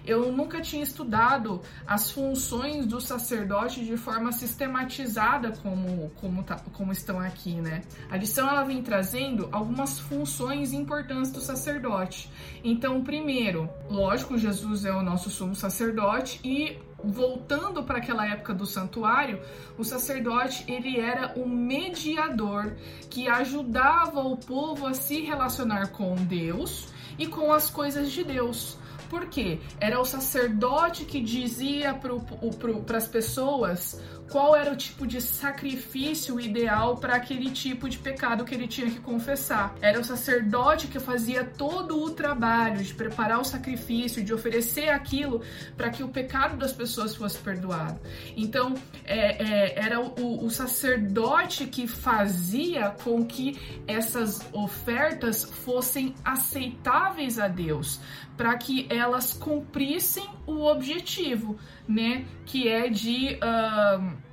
eu 0.08 0.32
nunca 0.32 0.60
tinha 0.62 0.82
estudado 0.82 1.60
as 1.86 2.10
funções 2.10 2.86
do 2.86 2.98
sacerdote 2.98 3.84
de 3.84 3.96
forma 3.96 4.32
sistematizada 4.32 5.52
como, 5.62 6.10
como, 6.16 6.42
tá, 6.42 6.56
como 6.72 6.92
estão 6.92 7.20
aqui, 7.20 7.54
né? 7.54 7.82
A 8.10 8.16
lição 8.16 8.48
ela 8.48 8.64
vem 8.64 8.82
trazendo 8.82 9.50
algumas 9.52 9.98
funções 9.98 10.72
importantes 10.72 11.30
do 11.30 11.40
sacerdote. 11.40 12.30
Então, 12.64 13.04
primeiro, 13.04 13.68
lógico, 13.90 14.38
Jesus 14.38 14.86
é 14.86 14.92
o 14.92 15.02
nosso 15.02 15.28
sumo 15.28 15.54
sacerdote 15.54 16.40
e 16.42 16.78
voltando 17.02 17.82
para 17.82 17.98
aquela 17.98 18.26
época 18.26 18.52
do 18.52 18.66
santuário, 18.66 19.40
o 19.76 19.84
sacerdote 19.84 20.64
ele 20.70 20.98
era 20.98 21.32
o 21.36 21.48
mediador 21.48 22.76
que 23.08 23.28
ajudava 23.28 24.20
o 24.20 24.36
povo 24.36 24.86
a 24.86 24.94
se 24.94 25.20
relacionar 25.20 25.88
com 25.88 26.14
Deus 26.16 26.88
e 27.18 27.26
com 27.26 27.52
as 27.52 27.70
coisas 27.70 28.10
de 28.10 28.24
Deus. 28.24 28.76
Por 29.08 29.26
quê? 29.26 29.58
Era 29.80 29.98
o 30.00 30.04
sacerdote 30.04 31.04
que 31.04 31.20
dizia 31.20 31.94
para 31.94 32.96
as 32.96 33.08
pessoas 33.08 34.00
qual 34.30 34.54
era 34.54 34.72
o 34.72 34.76
tipo 34.76 35.06
de 35.06 35.20
sacrifício 35.20 36.40
ideal 36.40 36.96
para 36.96 37.16
aquele 37.16 37.50
tipo 37.50 37.88
de 37.88 37.98
pecado 37.98 38.44
que 38.44 38.54
ele 38.54 38.68
tinha 38.68 38.90
que 38.90 39.00
confessar. 39.00 39.74
Era 39.80 39.98
o 39.98 40.04
sacerdote 40.04 40.86
que 40.86 40.98
fazia 40.98 41.44
todo 41.44 42.02
o 42.02 42.10
trabalho 42.10 42.82
de 42.82 42.94
preparar 42.94 43.40
o 43.40 43.44
sacrifício, 43.44 44.22
de 44.22 44.32
oferecer 44.32 44.90
aquilo 44.90 45.42
para 45.76 45.90
que 45.90 46.02
o 46.02 46.08
pecado 46.08 46.56
das 46.56 46.72
pessoas 46.72 47.14
fosse 47.14 47.38
perdoado. 47.38 47.98
Então, 48.36 48.74
é, 49.04 49.42
é, 49.42 49.78
era 49.78 50.00
o, 50.00 50.44
o 50.44 50.50
sacerdote 50.50 51.66
que 51.66 51.86
fazia 51.86 52.90
com 53.02 53.24
que 53.24 53.58
essas 53.86 54.40
ofertas 54.52 55.44
fossem 55.44 56.14
aceitáveis 56.24 57.38
a 57.38 57.48
Deus, 57.48 58.00
para 58.36 58.56
que 58.56 58.86
elas 58.90 59.32
cumprissem 59.32 60.37
o 60.48 60.64
objetivo, 60.64 61.58
né? 61.86 62.24
Que 62.46 62.68
é 62.68 62.88
de. 62.88 63.38
Uh, 63.42 64.27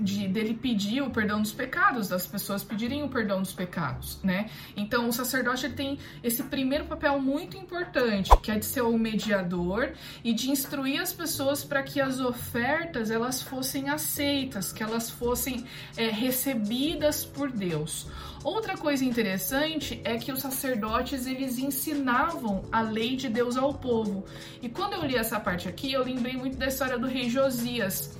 de 0.00 0.26
dele 0.28 0.54
pedir 0.54 1.02
o 1.02 1.10
perdão 1.10 1.40
dos 1.40 1.52
pecados, 1.52 2.08
das 2.08 2.26
pessoas 2.26 2.64
pedirem 2.64 3.02
o 3.02 3.08
perdão 3.08 3.40
dos 3.40 3.52
pecados, 3.52 4.18
né? 4.22 4.50
Então 4.76 5.08
o 5.08 5.12
sacerdote 5.12 5.68
tem 5.70 5.98
esse 6.22 6.42
primeiro 6.44 6.84
papel 6.84 7.20
muito 7.20 7.56
importante, 7.56 8.30
que 8.42 8.50
é 8.50 8.58
de 8.58 8.66
ser 8.66 8.82
o 8.82 8.98
mediador 8.98 9.92
e 10.22 10.32
de 10.32 10.50
instruir 10.50 11.00
as 11.00 11.12
pessoas 11.12 11.64
para 11.64 11.82
que 11.82 12.00
as 12.00 12.20
ofertas 12.20 13.10
elas 13.10 13.42
fossem 13.42 13.88
aceitas, 13.88 14.72
que 14.72 14.82
elas 14.82 15.10
fossem 15.10 15.64
é, 15.96 16.08
recebidas 16.08 17.24
por 17.24 17.50
Deus. 17.50 18.06
Outra 18.42 18.76
coisa 18.76 19.02
interessante 19.04 20.00
é 20.04 20.18
que 20.18 20.30
os 20.30 20.40
sacerdotes 20.40 21.26
eles 21.26 21.58
ensinavam 21.58 22.62
a 22.70 22.82
lei 22.82 23.16
de 23.16 23.28
Deus 23.28 23.56
ao 23.56 23.72
povo. 23.72 24.24
E 24.60 24.68
quando 24.68 24.92
eu 24.92 25.04
li 25.06 25.16
essa 25.16 25.40
parte 25.40 25.66
aqui, 25.66 25.92
eu 25.92 26.04
lembrei 26.04 26.34
muito 26.36 26.58
da 26.58 26.66
história 26.66 26.98
do 26.98 27.06
rei 27.06 27.30
Josias 27.30 28.14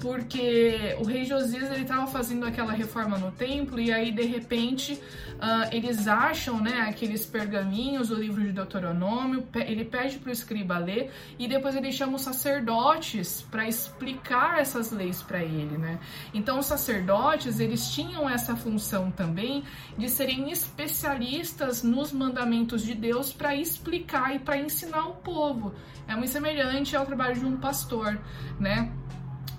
porque 0.00 0.96
o 1.00 1.04
rei 1.04 1.24
Josias 1.24 1.70
ele 1.70 1.82
estava 1.82 2.06
fazendo 2.06 2.46
aquela 2.46 2.72
reforma 2.72 3.18
no 3.18 3.32
templo 3.32 3.80
e 3.80 3.92
aí 3.92 4.12
de 4.12 4.22
repente 4.22 4.94
uh, 4.94 5.68
eles 5.72 6.06
acham 6.06 6.60
né, 6.60 6.82
aqueles 6.88 7.26
pergaminhos, 7.26 8.10
o 8.10 8.14
livro 8.14 8.42
de 8.42 8.52
Deuteronômio, 8.52 9.46
ele 9.54 9.84
pede 9.84 10.18
para 10.18 10.30
o 10.30 10.32
escriba 10.32 10.78
ler 10.78 11.10
e 11.38 11.48
depois 11.48 11.74
ele 11.74 11.90
chama 11.92 12.16
os 12.16 12.22
sacerdotes 12.22 13.42
para 13.50 13.66
explicar 13.66 14.60
essas 14.60 14.92
leis 14.92 15.22
para 15.22 15.42
ele, 15.42 15.76
né? 15.76 15.98
Então 16.32 16.58
os 16.58 16.66
sacerdotes 16.66 17.58
eles 17.60 17.88
tinham 17.88 18.28
essa 18.28 18.54
função 18.54 19.10
também 19.10 19.64
de 19.96 20.08
serem 20.08 20.50
especialistas 20.50 21.82
nos 21.82 22.12
mandamentos 22.12 22.82
de 22.82 22.94
Deus 22.94 23.32
para 23.32 23.54
explicar 23.54 24.34
e 24.34 24.38
para 24.38 24.58
ensinar 24.58 25.06
o 25.06 25.14
povo. 25.16 25.74
É 26.06 26.14
muito 26.14 26.30
semelhante 26.30 26.96
ao 26.96 27.04
trabalho 27.04 27.34
de 27.34 27.44
um 27.44 27.56
pastor, 27.56 28.18
né? 28.58 28.90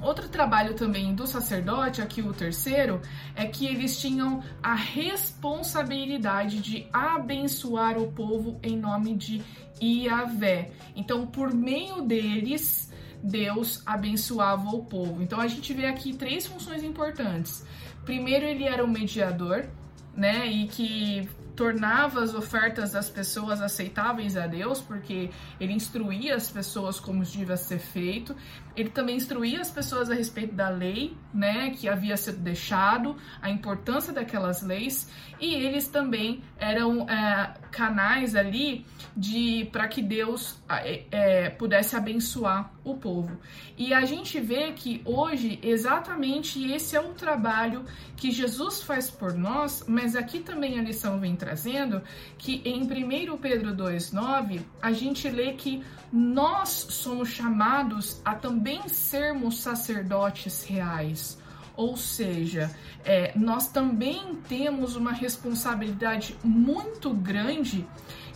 Outro 0.01 0.29
trabalho 0.29 0.75
também 0.75 1.13
do 1.13 1.27
sacerdote, 1.27 2.01
aqui 2.01 2.21
o 2.21 2.33
terceiro, 2.33 3.01
é 3.35 3.45
que 3.45 3.65
eles 3.65 3.99
tinham 3.99 4.41
a 4.63 4.73
responsabilidade 4.73 6.61
de 6.61 6.87
abençoar 6.93 7.97
o 7.97 8.11
povo 8.11 8.59
em 8.63 8.77
nome 8.77 9.15
de 9.15 9.41
Iavé. 9.81 10.71
Então, 10.95 11.27
por 11.27 11.53
meio 11.53 12.01
deles, 12.01 12.91
Deus 13.21 13.83
abençoava 13.85 14.69
o 14.69 14.85
povo. 14.85 15.21
Então, 15.21 15.39
a 15.39 15.47
gente 15.47 15.73
vê 15.73 15.85
aqui 15.85 16.13
três 16.13 16.45
funções 16.45 16.83
importantes. 16.83 17.65
Primeiro, 18.05 18.45
ele 18.45 18.63
era 18.63 18.83
o 18.83 18.87
mediador, 18.87 19.67
né? 20.15 20.47
E 20.47 20.67
que 20.67 21.27
tornava 21.59 22.23
as 22.23 22.33
ofertas 22.33 22.93
das 22.93 23.09
pessoas 23.09 23.61
aceitáveis 23.61 24.37
a 24.37 24.47
Deus, 24.47 24.79
porque 24.79 25.29
ele 25.59 25.73
instruía 25.73 26.33
as 26.33 26.49
pessoas 26.49 27.01
como 27.01 27.21
devia 27.21 27.57
ser 27.57 27.79
feito. 27.79 28.33
Ele 28.77 28.89
também 28.89 29.17
instruía 29.17 29.59
as 29.59 29.69
pessoas 29.69 30.09
a 30.09 30.13
respeito 30.13 30.55
da 30.55 30.69
lei, 30.69 31.17
né, 31.33 31.71
que 31.71 31.89
havia 31.89 32.15
sido 32.15 32.37
deixado, 32.37 33.17
a 33.41 33.49
importância 33.49 34.13
daquelas 34.13 34.61
leis, 34.61 35.11
e 35.37 35.53
eles 35.53 35.89
também 35.89 36.41
eram 36.57 37.01
é, 37.09 37.53
canais 37.71 38.37
ali 38.37 38.85
de 39.17 39.67
para 39.69 39.85
que 39.89 40.01
Deus 40.01 40.63
é, 40.69 41.03
é, 41.11 41.49
pudesse 41.49 41.93
abençoar 41.93 42.71
o 42.91 42.97
povo. 42.97 43.37
E 43.77 43.93
a 43.93 44.05
gente 44.05 44.39
vê 44.39 44.71
que 44.71 45.01
hoje 45.05 45.59
exatamente 45.63 46.71
esse 46.71 46.95
é 46.95 47.01
o 47.01 47.13
trabalho 47.13 47.85
que 48.15 48.31
Jesus 48.31 48.83
faz 48.83 49.09
por 49.09 49.33
nós, 49.33 49.85
mas 49.87 50.15
aqui 50.15 50.39
também 50.39 50.79
a 50.79 50.83
lição 50.83 51.19
vem 51.19 51.35
trazendo 51.35 52.01
que 52.37 52.61
em 52.65 52.83
1 52.83 53.37
Pedro 53.37 53.75
2,9 53.75 54.61
a 54.81 54.91
gente 54.91 55.29
lê 55.29 55.53
que 55.53 55.83
nós 56.11 56.69
somos 56.69 57.29
chamados 57.29 58.21
a 58.25 58.35
também 58.35 58.87
sermos 58.87 59.59
sacerdotes 59.59 60.63
reais. 60.65 61.38
Ou 61.79 61.95
seja, 61.95 62.69
é, 63.05 63.31
nós 63.37 63.71
também 63.71 64.35
temos 64.49 64.97
uma 64.97 65.13
responsabilidade 65.13 66.35
muito 66.43 67.13
grande 67.13 67.87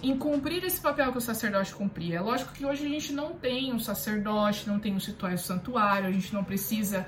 em 0.01 0.17
cumprir 0.17 0.63
esse 0.63 0.79
papel 0.79 1.11
que 1.11 1.17
o 1.17 1.21
sacerdote 1.21 1.75
cumpria. 1.75 2.19
É 2.19 2.21
lógico 2.21 2.53
que 2.53 2.65
hoje 2.65 2.85
a 2.85 2.87
gente 2.87 3.11
não 3.11 3.33
tem 3.33 3.73
um 3.73 3.79
sacerdote, 3.79 4.65
não 4.65 4.79
tem 4.79 4.93
um 4.93 4.97
rituais 4.97 5.41
do 5.41 5.45
santuário, 5.45 6.07
a 6.07 6.11
gente 6.13 6.33
não 6.33 6.41
precisa 6.41 7.05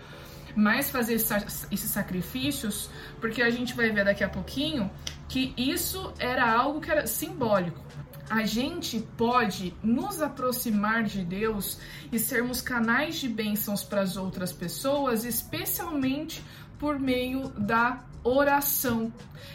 mais 0.58 0.90
fazer 0.90 1.14
esses 1.14 1.90
sacrifícios, 1.90 2.90
porque 3.22 3.42
a 3.42 3.50
gente 3.50 3.74
vai 3.74 3.90
ver 3.92 4.04
daqui 4.04 4.24
a 4.26 4.30
pouquinho 4.30 4.92
que 5.30 5.54
isso 5.56 6.14
era 6.20 6.52
algo 6.52 6.82
que 6.82 6.92
era 6.92 7.08
simbólico 7.08 7.80
a 8.30 8.46
gente 8.46 9.00
pode 9.18 9.74
nos 9.84 10.22
aproximar 10.22 11.04
de 11.04 11.24
Deus 11.24 11.80
e 12.12 12.18
sermos 12.18 12.62
canais 12.62 13.18
de 13.18 13.30
bênçãos 13.30 13.84
para 13.84 14.02
as 14.02 14.18
outras 14.18 14.52
pessoas, 14.52 15.26
especialmente 15.26 16.44
por 16.80 17.00
meio 17.00 17.50
da 17.50 18.04
oração. 18.26 19.14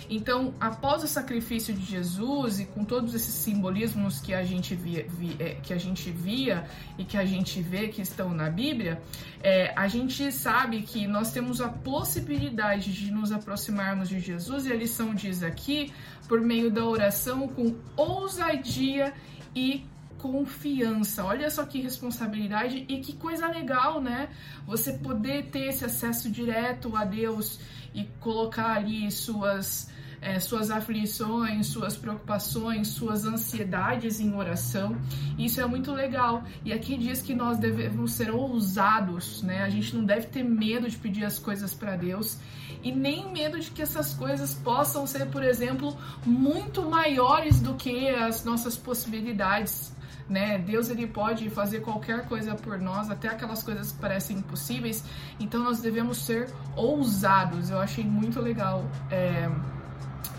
Então, 0.08 0.54
após 0.60 1.04
o 1.04 1.08
sacrifício 1.08 1.74
de 1.74 1.84
Jesus 1.84 2.60
e 2.60 2.64
com 2.64 2.84
todos 2.84 3.14
esses 3.14 3.34
simbolismos 3.34 4.20
que 4.20 4.32
a 4.32 4.42
gente 4.42 4.74
via, 4.74 5.06
via 5.08 5.36
é, 5.38 5.54
que 5.54 5.72
a 5.72 5.78
gente 5.78 6.10
via 6.10 6.64
e 6.96 7.04
que 7.04 7.16
a 7.16 7.24
gente 7.24 7.60
vê 7.60 7.88
que 7.88 8.00
estão 8.00 8.30
na 8.30 8.48
Bíblia, 8.48 9.02
é, 9.42 9.72
a 9.76 9.86
gente 9.88 10.32
sabe 10.32 10.82
que 10.82 11.06
nós 11.06 11.32
temos 11.32 11.60
a 11.60 11.68
possibilidade 11.68 12.92
de 12.92 13.10
nos 13.10 13.30
aproximarmos 13.30 14.08
de 14.08 14.18
Jesus 14.18 14.66
e 14.66 14.72
a 14.72 14.76
lição 14.76 15.14
diz 15.14 15.42
aqui 15.42 15.92
por 16.26 16.40
meio 16.40 16.70
da 16.70 16.84
oração 16.84 17.46
com 17.48 17.76
ousadia 17.96 19.12
e 19.54 19.84
confiança. 20.20 21.24
Olha 21.24 21.50
só 21.50 21.64
que 21.64 21.80
responsabilidade 21.80 22.84
e 22.88 23.00
que 23.00 23.14
coisa 23.14 23.48
legal, 23.48 24.00
né? 24.00 24.28
Você 24.66 24.92
poder 24.92 25.46
ter 25.46 25.68
esse 25.68 25.84
acesso 25.84 26.30
direto 26.30 26.94
a 26.94 27.04
Deus 27.04 27.58
e 27.94 28.04
colocar 28.20 28.76
ali 28.76 29.10
suas 29.10 29.90
é, 30.20 30.38
suas 30.38 30.70
aflições, 30.70 31.68
suas 31.68 31.96
preocupações, 31.96 32.88
suas 32.88 33.24
ansiedades 33.24 34.20
em 34.20 34.34
oração. 34.34 34.96
Isso 35.38 35.60
é 35.60 35.66
muito 35.66 35.92
legal. 35.92 36.44
E 36.64 36.72
aqui 36.72 36.96
diz 36.96 37.22
que 37.22 37.34
nós 37.34 37.58
devemos 37.58 38.12
ser 38.12 38.30
ousados, 38.30 39.42
né? 39.42 39.62
A 39.62 39.70
gente 39.70 39.96
não 39.96 40.04
deve 40.04 40.26
ter 40.26 40.42
medo 40.42 40.88
de 40.88 40.96
pedir 40.96 41.24
as 41.24 41.38
coisas 41.38 41.72
para 41.72 41.96
Deus 41.96 42.38
e 42.82 42.92
nem 42.92 43.32
medo 43.32 43.58
de 43.58 43.70
que 43.70 43.82
essas 43.82 44.14
coisas 44.14 44.54
possam 44.54 45.06
ser, 45.06 45.26
por 45.26 45.42
exemplo, 45.42 45.96
muito 46.24 46.82
maiores 46.88 47.60
do 47.60 47.74
que 47.74 48.08
as 48.08 48.44
nossas 48.44 48.76
possibilidades 48.76 49.92
né? 50.28 50.58
Deus 50.58 50.88
ele 50.88 51.08
pode 51.08 51.50
fazer 51.50 51.80
qualquer 51.80 52.24
coisa 52.28 52.54
por 52.54 52.78
nós, 52.78 53.10
até 53.10 53.26
aquelas 53.26 53.64
coisas 53.64 53.90
que 53.90 53.98
parecem 53.98 54.38
impossíveis. 54.38 55.02
Então 55.40 55.64
nós 55.64 55.80
devemos 55.80 56.18
ser 56.18 56.48
ousados. 56.76 57.68
Eu 57.68 57.80
achei 57.80 58.04
muito 58.04 58.40
legal. 58.40 58.88
É 59.10 59.50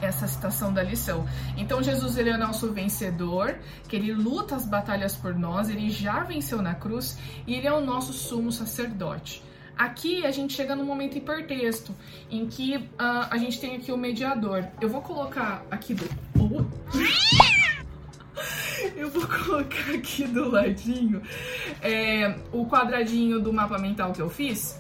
essa 0.02 0.28
citação 0.28 0.74
da 0.74 0.84
lição. 0.84 1.26
Então 1.58 1.82
Jesus 1.82 2.18
ele 2.18 2.30
é 2.30 2.38
nosso 2.38 2.72
vencedor, 2.72 3.56
que 3.88 3.96
ele 3.96 4.14
luta 4.14 4.56
as 4.56 4.66
batalhas 4.66 5.16
por 5.16 5.36
nós, 5.36 5.70
ele 5.70 5.90
já 5.90 6.24
venceu 6.24 6.62
na 6.62 6.74
cruz 6.74 7.18
e 7.46 7.56
ele 7.56 7.68
é 7.68 7.74
o 7.74 7.82
nosso 7.82 8.14
sumo 8.14 8.52
sacerdote. 8.52 9.44
Aqui 9.78 10.26
a 10.26 10.32
gente 10.32 10.54
chega 10.54 10.76
no 10.76 10.84
momento 10.84 11.18
hipertexto, 11.18 11.96
em 12.30 12.46
que 12.46 12.78
uh, 12.78 13.28
a 13.30 13.38
gente 13.38 13.60
tem 13.60 13.76
aqui 13.78 13.92
o 13.92 13.98
mediador. 13.98 14.68
Eu 14.80 14.90
vou 14.90 15.02
colocar 15.02 15.64
aqui 15.72 15.96
do. 15.96 16.08
Eu 18.96 19.10
vou 19.10 19.28
colocar 19.28 19.92
aqui 19.94 20.26
do 20.26 20.50
ladinho 20.50 21.22
é, 21.82 22.36
o 22.52 22.66
quadradinho 22.66 23.40
do 23.40 23.52
mapa 23.54 23.78
mental 23.78 24.12
que 24.12 24.22
eu 24.22 24.30
fiz. 24.30 24.80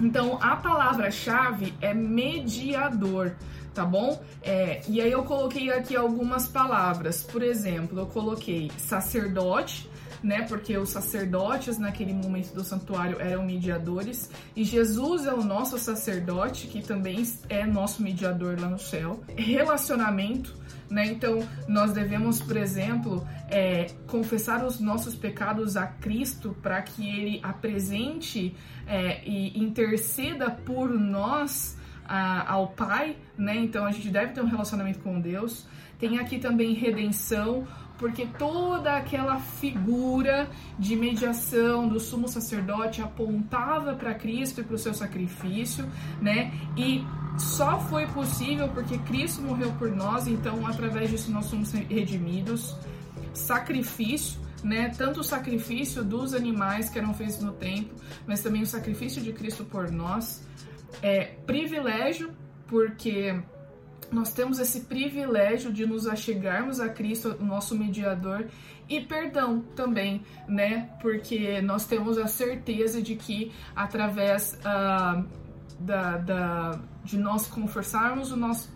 Então, 0.00 0.38
a 0.40 0.56
palavra-chave 0.56 1.74
é 1.80 1.94
mediador, 1.94 3.32
tá 3.74 3.84
bom? 3.84 4.22
É, 4.42 4.80
e 4.88 5.00
aí 5.00 5.10
eu 5.10 5.24
coloquei 5.24 5.70
aqui 5.70 5.96
algumas 5.96 6.46
palavras. 6.46 7.22
Por 7.22 7.42
exemplo, 7.42 7.98
eu 7.98 8.06
coloquei 8.06 8.70
sacerdote, 8.78 9.90
né? 10.22 10.42
Porque 10.48 10.78
os 10.78 10.88
sacerdotes 10.88 11.78
naquele 11.78 12.14
momento 12.14 12.54
do 12.54 12.64
santuário 12.64 13.20
eram 13.20 13.44
mediadores 13.44 14.30
e 14.56 14.64
Jesus 14.64 15.26
é 15.26 15.34
o 15.34 15.44
nosso 15.44 15.78
sacerdote, 15.78 16.68
que 16.68 16.80
também 16.80 17.26
é 17.48 17.66
nosso 17.66 18.02
mediador 18.02 18.58
lá 18.58 18.68
no 18.68 18.78
céu. 18.78 19.22
Relacionamento, 19.36 20.56
né? 20.88 21.06
Então, 21.06 21.46
nós 21.66 21.92
devemos, 21.92 22.40
por 22.40 22.56
exemplo, 22.56 23.26
é, 23.50 23.88
confessar 24.06 24.64
os 24.64 24.80
nossos 24.80 25.14
pecados 25.14 25.76
a 25.76 25.86
Cristo 25.86 26.56
para 26.62 26.80
que 26.80 27.06
Ele 27.06 27.40
apresente 27.42 28.56
é, 28.86 29.22
e 29.26 29.58
interceda 29.58 30.50
por 30.50 30.88
nós 30.88 31.76
a, 32.04 32.52
ao 32.52 32.68
Pai, 32.68 33.16
né? 33.36 33.56
Então, 33.56 33.84
a 33.84 33.90
gente 33.90 34.10
deve 34.10 34.32
ter 34.32 34.40
um 34.40 34.48
relacionamento 34.48 35.00
com 35.00 35.20
Deus. 35.20 35.66
Tem 35.98 36.18
aqui 36.18 36.38
também 36.38 36.74
redenção, 36.74 37.66
porque 37.98 38.26
toda 38.26 38.96
aquela 38.96 39.38
figura 39.38 40.48
de 40.78 40.96
mediação 40.96 41.88
do 41.88 42.00
sumo 42.00 42.28
sacerdote 42.28 43.00
apontava 43.00 43.94
para 43.94 44.14
Cristo 44.14 44.60
e 44.60 44.64
para 44.64 44.74
o 44.74 44.78
seu 44.78 44.92
sacrifício, 44.92 45.88
né? 46.20 46.52
E 46.76 47.04
só 47.38 47.80
foi 47.80 48.06
possível 48.08 48.68
porque 48.68 48.98
Cristo 48.98 49.42
morreu 49.42 49.72
por 49.72 49.90
nós, 49.90 50.26
então 50.26 50.66
através 50.66 51.10
disso 51.10 51.30
nós 51.30 51.46
somos 51.46 51.72
redimidos. 51.72 52.76
Sacrifício, 53.32 54.40
né? 54.62 54.90
Tanto 54.96 55.20
o 55.20 55.24
sacrifício 55.24 56.04
dos 56.04 56.34
animais 56.34 56.88
que 56.88 56.98
eram 56.98 57.14
feitos 57.14 57.40
no 57.40 57.52
templo, 57.52 57.96
mas 58.26 58.42
também 58.42 58.62
o 58.62 58.66
sacrifício 58.66 59.22
de 59.22 59.32
Cristo 59.32 59.64
por 59.64 59.90
nós. 59.90 60.42
É 61.02 61.24
privilégio, 61.46 62.30
porque 62.66 63.40
nós 64.10 64.32
temos 64.32 64.58
esse 64.58 64.82
privilégio 64.82 65.72
de 65.72 65.86
nos 65.86 66.06
achegarmos 66.06 66.80
a 66.80 66.88
Cristo, 66.88 67.36
nosso 67.42 67.76
mediador, 67.76 68.46
e 68.88 69.00
perdão 69.00 69.60
também, 69.74 70.22
né? 70.46 70.90
Porque 71.00 71.60
nós 71.62 71.86
temos 71.86 72.18
a 72.18 72.26
certeza 72.26 73.00
de 73.02 73.16
que 73.16 73.52
através 73.74 74.58
uh, 74.60 75.24
da, 75.80 76.18
da, 76.18 76.80
de 77.02 77.16
nós 77.18 77.46
confessarmos 77.46 78.30
o 78.30 78.36
nosso 78.36 78.72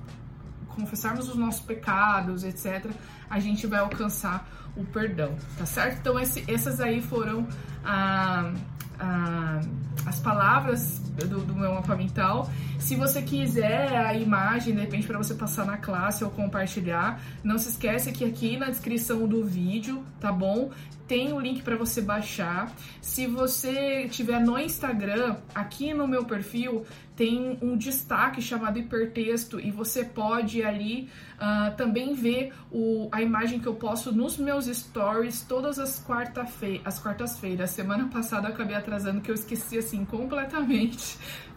confessarmos 0.69 1.29
os 1.29 1.35
nossos 1.35 1.61
pecados, 1.61 2.45
etc., 2.45 2.89
a 3.29 3.41
gente 3.41 3.67
vai 3.67 3.81
alcançar 3.81 4.49
o 4.77 4.85
perdão, 4.85 5.35
tá 5.59 5.67
certo? 5.67 5.99
Então 5.99 6.21
esse, 6.21 6.45
essas 6.49 6.81
aí 6.81 7.03
foram 7.03 7.49
ah, 7.85 8.53
ah, 9.01 9.61
as 10.07 10.21
palavras 10.21 11.03
do, 11.27 11.41
do, 11.41 11.55
meu 11.55 11.75
mapa 11.75 11.97
mental. 11.97 12.51
Se 12.79 12.95
você 12.95 13.23
quiser 13.23 13.97
a 13.97 14.15
imagem, 14.15 14.75
de 14.75 14.81
repente, 14.81 15.07
para 15.07 15.19
você 15.19 15.35
passar 15.35 15.67
na 15.67 15.77
classe 15.77 16.25
ou 16.25 16.31
compartilhar, 16.31 17.21
não 17.43 17.59
se 17.59 17.71
esquece 17.71 18.13
que 18.13 18.25
aqui 18.25 18.57
na 18.57 18.67
descrição 18.67 19.27
do 19.27 19.45
vídeo, 19.45 20.05
tá 20.21 20.33
bom? 20.33 20.71
Tem 21.09 21.33
o 21.33 21.41
link 21.41 21.63
para 21.63 21.75
você 21.75 22.03
baixar. 22.03 22.71
Se 23.01 23.27
você 23.27 24.07
tiver 24.11 24.41
no 24.41 24.59
Instagram, 24.59 25.37
aqui 25.55 25.95
no 25.95 26.07
meu 26.07 26.27
perfil, 26.27 26.85
tem 27.17 27.59
um 27.63 27.77
destaque 27.77 28.43
chamado 28.43 28.79
hipertexto 28.79 29.59
e 29.59 29.71
você 29.71 30.05
pode 30.05 30.63
ali 30.63 31.09
uh, 31.35 31.75
também 31.77 32.15
ver 32.15 32.53
o, 32.71 33.09
a 33.11 33.23
imagem 33.23 33.59
que 33.59 33.67
eu 33.67 33.75
posto 33.75 34.13
nos 34.13 34.37
meus 34.37 34.67
stories 34.67 35.43
todas 35.43 35.79
as 35.79 35.99
quarta-feiras. 36.05 36.83
As 36.85 36.99
quartas-feiras. 37.01 37.71
Semana 37.71 38.07
passada 38.09 38.49
eu 38.49 38.55
acabei 38.55 38.77
atrasando 38.77 39.23
que 39.23 39.31
eu 39.31 39.35
esqueci 39.35 39.79
assim 39.79 40.05
completamente 40.05 41.08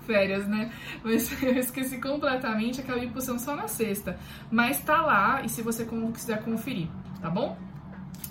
férias, 0.05 0.47
né? 0.47 0.71
Mas 1.03 1.31
eu 1.41 1.57
esqueci 1.57 1.97
completamente, 1.99 2.81
acabei 2.81 3.09
postando 3.09 3.39
só 3.39 3.55
na 3.55 3.67
sexta. 3.67 4.19
Mas 4.49 4.79
tá 4.81 5.01
lá 5.01 5.41
e 5.43 5.49
se 5.49 5.61
você 5.61 5.87
quiser 6.13 6.43
conferir, 6.43 6.87
tá 7.21 7.29
bom? 7.29 7.57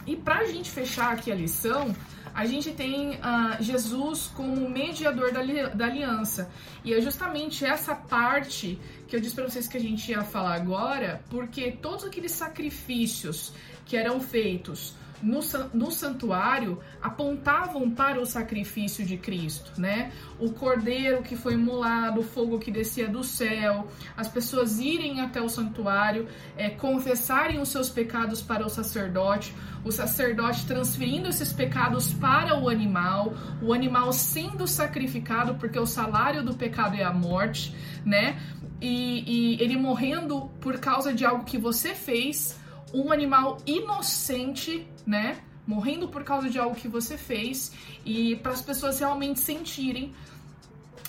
E 0.06 0.16
pra 0.16 0.44
gente 0.44 0.70
fechar 0.70 1.12
aqui 1.12 1.30
a 1.30 1.34
lição, 1.34 1.94
a 2.34 2.46
gente 2.46 2.72
tem 2.72 3.16
uh, 3.16 3.60
Jesus 3.60 4.28
como 4.28 4.68
mediador 4.68 5.32
da, 5.32 5.42
da 5.68 5.86
aliança. 5.86 6.50
E 6.84 6.94
é 6.94 7.00
justamente 7.00 7.64
essa 7.64 7.94
parte 7.94 8.78
que 9.06 9.16
eu 9.16 9.20
disse 9.20 9.34
para 9.34 9.44
vocês 9.44 9.68
que 9.68 9.76
a 9.76 9.80
gente 9.80 10.10
ia 10.10 10.22
falar 10.22 10.54
agora, 10.54 11.22
porque 11.28 11.72
todos 11.72 12.04
aqueles 12.04 12.32
sacrifícios 12.32 13.52
que 13.84 13.96
eram 13.96 14.20
feitos 14.20 14.94
no, 15.22 15.40
no 15.72 15.90
santuário 15.90 16.78
apontavam 17.02 17.90
para 17.90 18.20
o 18.20 18.26
sacrifício 18.26 19.04
de 19.04 19.16
Cristo, 19.16 19.72
né? 19.78 20.12
O 20.38 20.52
cordeiro 20.52 21.22
que 21.22 21.36
foi 21.36 21.54
imolado, 21.54 22.20
o 22.20 22.24
fogo 22.24 22.58
que 22.58 22.70
descia 22.70 23.08
do 23.08 23.22
céu, 23.22 23.88
as 24.16 24.28
pessoas 24.28 24.78
irem 24.78 25.20
até 25.20 25.40
o 25.40 25.48
santuário, 25.48 26.28
é, 26.56 26.70
confessarem 26.70 27.60
os 27.60 27.68
seus 27.68 27.88
pecados 27.88 28.40
para 28.40 28.64
o 28.64 28.68
sacerdote, 28.68 29.54
o 29.84 29.90
sacerdote 29.90 30.66
transferindo 30.66 31.28
esses 31.28 31.52
pecados 31.52 32.12
para 32.12 32.58
o 32.58 32.68
animal, 32.68 33.34
o 33.62 33.72
animal 33.72 34.12
sendo 34.12 34.66
sacrificado, 34.66 35.54
porque 35.54 35.78
o 35.78 35.86
salário 35.86 36.42
do 36.42 36.54
pecado 36.54 36.96
é 36.96 37.04
a 37.04 37.12
morte, 37.12 37.74
né? 38.04 38.38
E, 38.80 39.56
e 39.56 39.62
ele 39.62 39.76
morrendo 39.76 40.50
por 40.60 40.78
causa 40.78 41.12
de 41.12 41.24
algo 41.24 41.44
que 41.44 41.58
você 41.58 41.94
fez 41.94 42.58
um 42.92 43.12
animal 43.12 43.58
inocente, 43.66 44.86
né? 45.06 45.38
Morrendo 45.66 46.08
por 46.08 46.24
causa 46.24 46.48
de 46.48 46.58
algo 46.58 46.74
que 46.74 46.88
você 46.88 47.16
fez 47.16 47.72
e 48.04 48.36
para 48.36 48.52
as 48.52 48.62
pessoas 48.62 48.98
realmente 48.98 49.40
sentirem 49.40 50.14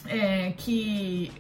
é, 0.06 0.52
que 0.52 1.32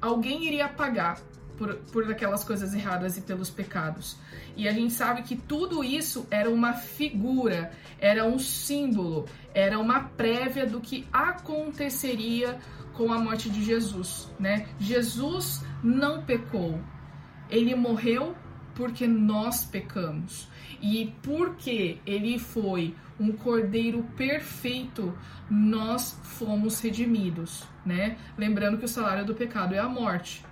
alguém 0.00 0.44
iria 0.46 0.68
pagar 0.68 1.20
por, 1.60 1.74
por 1.92 2.10
aquelas 2.10 2.42
coisas 2.42 2.72
erradas 2.72 3.18
e 3.18 3.20
pelos 3.20 3.50
pecados. 3.50 4.16
E 4.56 4.66
a 4.66 4.72
gente 4.72 4.94
sabe 4.94 5.22
que 5.22 5.36
tudo 5.36 5.84
isso 5.84 6.26
era 6.30 6.48
uma 6.48 6.72
figura, 6.72 7.70
era 7.98 8.24
um 8.24 8.38
símbolo, 8.38 9.26
era 9.52 9.78
uma 9.78 10.04
prévia 10.04 10.66
do 10.66 10.80
que 10.80 11.06
aconteceria 11.12 12.58
com 12.94 13.12
a 13.12 13.18
morte 13.18 13.50
de 13.50 13.62
Jesus, 13.62 14.30
né? 14.38 14.68
Jesus 14.78 15.62
não 15.82 16.22
pecou. 16.22 16.80
Ele 17.50 17.74
morreu 17.74 18.34
porque 18.80 19.06
nós 19.06 19.62
pecamos. 19.62 20.48
E 20.80 21.12
porque 21.22 21.98
ele 22.06 22.38
foi 22.38 22.94
um 23.18 23.30
cordeiro 23.30 24.02
perfeito, 24.16 25.14
nós 25.50 26.18
fomos 26.22 26.80
redimidos, 26.80 27.64
né? 27.84 28.16
Lembrando 28.38 28.78
que 28.78 28.86
o 28.86 28.88
salário 28.88 29.26
do 29.26 29.34
pecado 29.34 29.74
é 29.74 29.78
a 29.78 29.86
morte. 29.86 30.42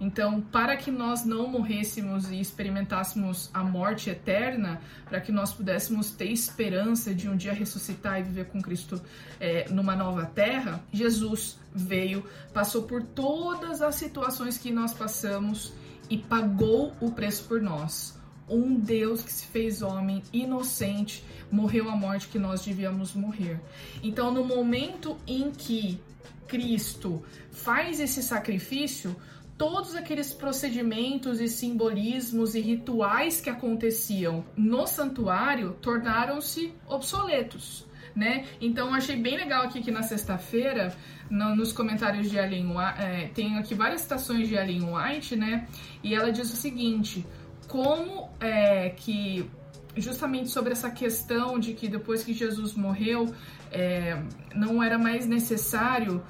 Então, 0.00 0.40
para 0.40 0.76
que 0.76 0.90
nós 0.90 1.24
não 1.24 1.46
morrêssemos 1.46 2.28
e 2.32 2.40
experimentássemos 2.40 3.48
a 3.54 3.62
morte 3.62 4.10
eterna, 4.10 4.80
para 5.04 5.20
que 5.20 5.30
nós 5.30 5.52
pudéssemos 5.52 6.10
ter 6.10 6.32
esperança 6.32 7.14
de 7.14 7.28
um 7.28 7.36
dia 7.36 7.52
ressuscitar 7.52 8.18
e 8.18 8.24
viver 8.24 8.46
com 8.46 8.60
Cristo 8.60 9.00
é, 9.38 9.68
numa 9.70 9.94
nova 9.94 10.26
terra, 10.26 10.80
Jesus 10.92 11.60
veio, 11.72 12.24
passou 12.52 12.82
por 12.82 13.04
todas 13.04 13.82
as 13.82 13.94
situações 13.94 14.58
que 14.58 14.72
nós 14.72 14.92
passamos 14.92 15.72
e 16.08 16.18
pagou 16.18 16.92
o 17.00 17.10
preço 17.10 17.44
por 17.44 17.60
nós. 17.60 18.18
Um 18.48 18.74
Deus 18.78 19.22
que 19.22 19.32
se 19.32 19.46
fez 19.46 19.82
homem, 19.82 20.22
inocente, 20.32 21.22
morreu 21.50 21.90
a 21.90 21.96
morte 21.96 22.28
que 22.28 22.38
nós 22.38 22.64
devíamos 22.64 23.12
morrer. 23.12 23.60
Então, 24.02 24.32
no 24.32 24.44
momento 24.44 25.16
em 25.26 25.50
que 25.50 26.00
Cristo 26.46 27.22
faz 27.50 28.00
esse 28.00 28.22
sacrifício, 28.22 29.14
todos 29.58 29.94
aqueles 29.94 30.32
procedimentos 30.32 31.40
e 31.40 31.48
simbolismos 31.48 32.54
e 32.54 32.60
rituais 32.60 33.40
que 33.40 33.50
aconteciam 33.50 34.44
no 34.56 34.86
santuário 34.86 35.76
tornaram-se 35.82 36.72
obsoletos. 36.86 37.87
Né? 38.14 38.46
Então 38.60 38.92
achei 38.94 39.16
bem 39.16 39.36
legal 39.36 39.64
aqui 39.64 39.80
que 39.80 39.90
na 39.90 40.02
sexta-feira, 40.02 40.94
no, 41.30 41.54
nos 41.54 41.72
comentários 41.72 42.30
de 42.30 42.36
Ellen 42.36 42.66
White, 42.66 43.00
é, 43.00 43.30
tem 43.34 43.56
aqui 43.58 43.74
várias 43.74 44.00
citações 44.00 44.48
de 44.48 44.54
Ellen 44.54 44.92
White, 44.92 45.36
né? 45.36 45.68
E 46.02 46.14
ela 46.14 46.32
diz 46.32 46.52
o 46.52 46.56
seguinte: 46.56 47.24
como 47.68 48.30
é, 48.40 48.90
que 48.90 49.48
justamente 49.96 50.48
sobre 50.48 50.72
essa 50.72 50.90
questão 50.90 51.58
de 51.58 51.74
que 51.74 51.88
depois 51.88 52.22
que 52.24 52.32
Jesus 52.32 52.74
morreu, 52.74 53.32
é, 53.70 54.20
não 54.54 54.82
era 54.82 54.98
mais 54.98 55.26
necessário 55.26 56.22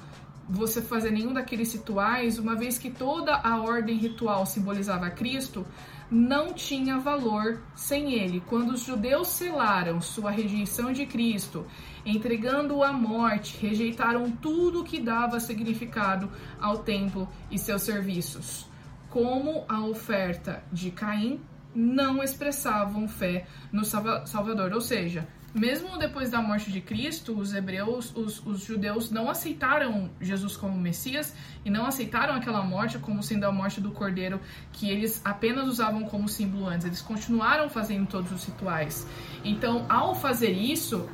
você 0.47 0.81
fazer 0.81 1.11
nenhum 1.11 1.31
daqueles 1.31 1.71
rituais, 1.73 2.39
uma 2.39 2.55
vez 2.55 2.79
que 2.79 2.89
toda 2.89 3.35
a 3.35 3.61
ordem 3.61 3.97
ritual 3.97 4.45
simbolizava 4.47 5.09
Cristo, 5.11 5.65
não 6.11 6.53
tinha 6.53 6.97
valor 6.97 7.61
sem 7.75 8.13
ele. 8.13 8.41
Quando 8.47 8.71
os 8.71 8.81
judeus 8.81 9.27
selaram 9.27 10.01
sua 10.01 10.31
rejeição 10.31 10.91
de 10.91 11.05
Cristo, 11.05 11.65
entregando-o 12.05 12.83
à 12.83 12.91
morte, 12.91 13.57
rejeitaram 13.59 14.31
tudo 14.31 14.83
que 14.83 14.99
dava 14.99 15.39
significado 15.39 16.31
ao 16.59 16.79
templo 16.79 17.29
e 17.51 17.57
seus 17.59 17.83
serviços, 17.83 18.65
como 19.09 19.65
a 19.67 19.85
oferta 19.85 20.63
de 20.71 20.91
Caim 20.91 21.39
não 21.75 22.23
expressavam 22.23 23.07
fé 23.07 23.45
no 23.71 23.85
Salvador. 23.85 24.73
Ou 24.73 24.81
seja, 24.81 25.27
mesmo 25.53 25.97
depois 25.97 26.29
da 26.29 26.41
morte 26.41 26.71
de 26.71 26.81
Cristo, 26.81 27.37
os 27.37 27.53
hebreus, 27.53 28.15
os, 28.15 28.45
os, 28.45 28.63
judeus 28.63 29.09
não 29.09 29.29
aceitaram 29.29 30.09
Jesus 30.21 30.55
como 30.55 30.77
Messias 30.77 31.33
e 31.65 31.69
não 31.69 31.85
aceitaram 31.85 32.35
aquela 32.35 32.63
morte 32.63 32.99
como 32.99 33.23
sendo 33.23 33.45
a 33.45 33.51
morte 33.51 33.81
do 33.81 33.91
cordeiro 33.91 34.39
que 34.71 34.89
eles 34.89 35.21
apenas 35.25 35.67
usavam 35.67 36.03
como 36.03 36.29
símbolo 36.29 36.67
antes. 36.67 36.85
Eles 36.85 37.01
continuaram 37.01 37.69
fazendo 37.69 38.07
todos 38.07 38.31
os 38.31 38.43
rituais. 38.45 39.07
Então, 39.43 39.85
ao 39.89 40.13
fazer 40.13 40.51
isso, 40.51 41.09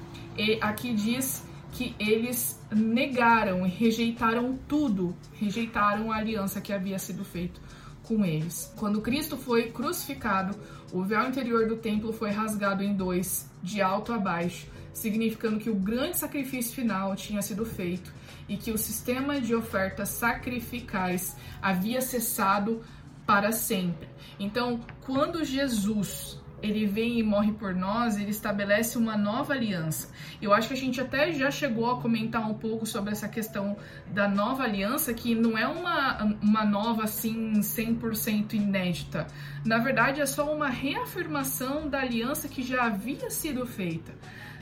aqui 0.61 0.93
diz 0.93 1.45
que 1.71 1.95
eles 1.99 2.61
negaram 2.71 3.65
e 3.65 3.69
rejeitaram 3.69 4.57
tudo, 4.67 5.15
rejeitaram 5.33 6.11
a 6.11 6.17
aliança 6.17 6.61
que 6.61 6.71
havia 6.71 6.97
sido 6.97 7.23
feita 7.23 7.59
com 8.07 8.23
eles. 8.25 8.71
Quando 8.77 9.01
Cristo 9.01 9.37
foi 9.37 9.71
crucificado, 9.71 10.55
o 10.91 11.03
véu 11.03 11.27
interior 11.27 11.67
do 11.67 11.77
templo 11.77 12.13
foi 12.13 12.31
rasgado 12.31 12.83
em 12.83 12.95
dois, 12.95 13.49
de 13.61 13.81
alto 13.81 14.13
a 14.13 14.17
baixo, 14.17 14.67
significando 14.93 15.59
que 15.59 15.69
o 15.69 15.75
grande 15.75 16.17
sacrifício 16.17 16.73
final 16.73 17.15
tinha 17.15 17.41
sido 17.41 17.65
feito 17.65 18.13
e 18.47 18.55
que 18.55 18.71
o 18.71 18.77
sistema 18.77 19.41
de 19.41 19.53
ofertas 19.53 20.09
sacrificais 20.09 21.35
havia 21.61 22.01
cessado 22.01 22.81
para 23.25 23.51
sempre. 23.51 24.07
Então, 24.39 24.79
quando 25.01 25.43
Jesus 25.43 26.39
ele 26.61 26.85
vem 26.85 27.19
e 27.19 27.23
morre 27.23 27.51
por 27.51 27.73
nós, 27.75 28.17
ele 28.17 28.31
estabelece 28.31 28.97
uma 28.97 29.17
nova 29.17 29.53
aliança. 29.53 30.09
Eu 30.41 30.53
acho 30.53 30.67
que 30.67 30.73
a 30.73 30.77
gente 30.77 30.99
até 30.99 31.31
já 31.31 31.51
chegou 31.51 31.89
a 31.91 32.01
comentar 32.01 32.49
um 32.49 32.53
pouco 32.53 32.85
sobre 32.85 33.11
essa 33.11 33.27
questão 33.27 33.77
da 34.07 34.27
nova 34.27 34.63
aliança, 34.63 35.13
que 35.13 35.35
não 35.35 35.57
é 35.57 35.67
uma, 35.67 36.23
uma 36.41 36.65
nova 36.65 37.03
assim 37.03 37.53
100% 37.59 38.53
inédita. 38.53 39.27
Na 39.65 39.77
verdade, 39.77 40.21
é 40.21 40.25
só 40.25 40.53
uma 40.53 40.69
reafirmação 40.69 41.89
da 41.89 41.99
aliança 41.99 42.47
que 42.47 42.63
já 42.63 42.85
havia 42.85 43.29
sido 43.29 43.65
feita. 43.65 44.13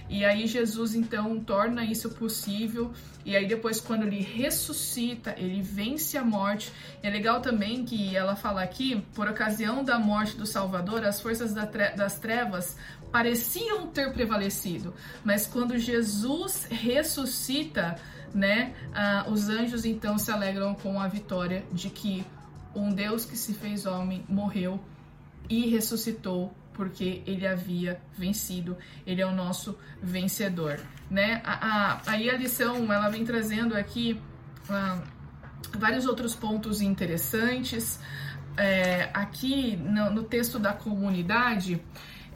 E 0.10 0.24
aí 0.26 0.48
Jesus 0.48 0.94
então 0.96 1.40
torna 1.40 1.84
isso 1.84 2.10
possível. 2.12 2.92
E 3.26 3.36
aí 3.36 3.48
depois 3.48 3.80
quando 3.80 4.04
ele 4.04 4.22
ressuscita, 4.22 5.34
ele 5.38 5.62
vence 5.62 6.18
a 6.18 6.24
morte. 6.24 6.72
E 7.02 7.08
é 7.08 7.10
legal 7.10 7.42
também 7.42 7.86
que 7.86 8.16
ela 8.16 8.36
fala 8.36 8.62
aqui, 8.62 9.02
por 9.16 9.28
ocasião 9.28 9.84
da 9.84 9.98
morte 9.98 10.36
do 10.36 10.46
Salvador, 10.46 11.04
as 11.06 11.22
forças 11.22 11.54
das 11.54 12.20
trevas 12.20 12.78
pareciam 13.12 13.86
ter 13.88 14.12
prevalecido, 14.12 14.92
mas 15.24 15.46
quando 15.46 15.78
Jesus 15.78 16.66
ressuscita, 16.72 17.96
né, 18.34 18.74
os 19.28 19.50
anjos 19.50 19.86
então 19.86 20.18
se 20.18 20.32
alegram 20.32 20.74
com 20.74 21.00
a 21.00 21.08
vitória 21.08 21.64
de 21.72 21.92
que 21.92 22.26
um 22.76 22.90
Deus 22.90 23.24
que 23.24 23.38
se 23.38 23.54
fez 23.54 23.86
homem 23.86 24.26
morreu 24.28 24.80
e 25.48 25.70
ressuscitou 25.70 26.52
porque 26.74 27.22
ele 27.26 27.46
havia 27.48 28.02
vencido, 28.18 28.78
ele 29.06 29.22
é 29.22 29.26
o 29.26 29.32
nosso 29.32 29.78
vencedor, 30.02 30.80
né? 31.10 31.42
A, 31.46 32.02
aí 32.08 32.30
a 32.30 32.38
lição, 32.38 32.92
ela 32.92 33.10
vem 33.10 33.24
trazendo 33.24 33.76
aqui 33.76 34.20
ah, 34.70 35.02
vários 35.78 36.06
outros 36.06 36.36
pontos 36.36 36.82
interessantes, 36.82 38.00
é, 38.58 39.10
aqui 39.14 39.76
no, 39.78 40.12
no 40.12 40.24
texto 40.24 40.60
da 40.60 40.74
comunidade, 40.74 41.82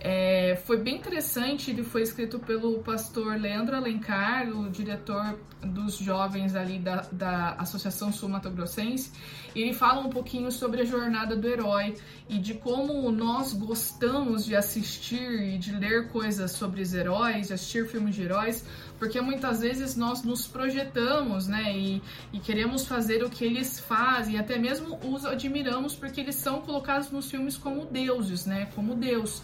é, 0.10 0.56
foi 0.65 0.78
bem 0.78 0.96
interessante, 0.96 1.70
ele 1.70 1.84
foi 1.84 2.02
escrito 2.02 2.39
pelo 2.39 2.80
pastor 2.80 3.36
Leandro 3.38 3.76
Alencar, 3.76 4.48
o 4.48 4.70
diretor 4.70 5.38
dos 5.62 5.98
jovens 5.98 6.56
ali 6.56 6.80
da, 6.80 7.02
da 7.12 7.56
Associação 7.56 8.13
Sul 8.13 8.30
Mato 8.30 8.50
Grossense. 8.50 9.12
Ele 9.54 9.74
fala 9.74 10.00
um 10.00 10.10
pouquinho 10.10 10.50
sobre 10.50 10.80
a 10.80 10.86
jornada 10.86 11.36
do 11.36 11.46
herói 11.46 11.93
e 12.30 12.38
de 12.38 12.54
como 12.54 13.12
nós 13.12 13.52
gostamos 13.52 14.46
de 14.46 14.56
assistir 14.56 15.41
e 15.54 15.58
de 15.58 15.74
ler 15.74 16.08
coisas 16.08 16.52
sobre 16.52 16.82
os 16.82 16.93
heróis, 16.93 17.48
de 17.48 17.54
assistir 17.54 17.86
filmes 17.89 18.15
de 18.15 18.22
heróis, 18.22 18.63
porque 18.98 19.20
muitas 19.20 19.60
vezes 19.60 19.98
nós 19.98 20.24
nos 20.24 20.48
projetamos, 20.48 21.48
né, 21.50 21.78
e, 21.78 22.02
e 22.32 22.39
queremos 22.39 22.88
fazer 22.88 23.26
o 23.26 23.30
que 23.30 23.43
eles 23.43 23.78
fazem, 23.78 24.39
até 24.39 24.58
mesmo 24.58 24.98
os 25.04 25.26
admiramos 25.26 25.96
porque 25.96 26.22
eles 26.22 26.36
são 26.36 26.62
colocados 26.62 27.12
nos 27.12 27.30
filmes 27.30 27.58
como 27.58 27.84
deuses, 27.86 28.46
né, 28.46 28.70
como 28.74 28.96
Deus. 28.96 29.41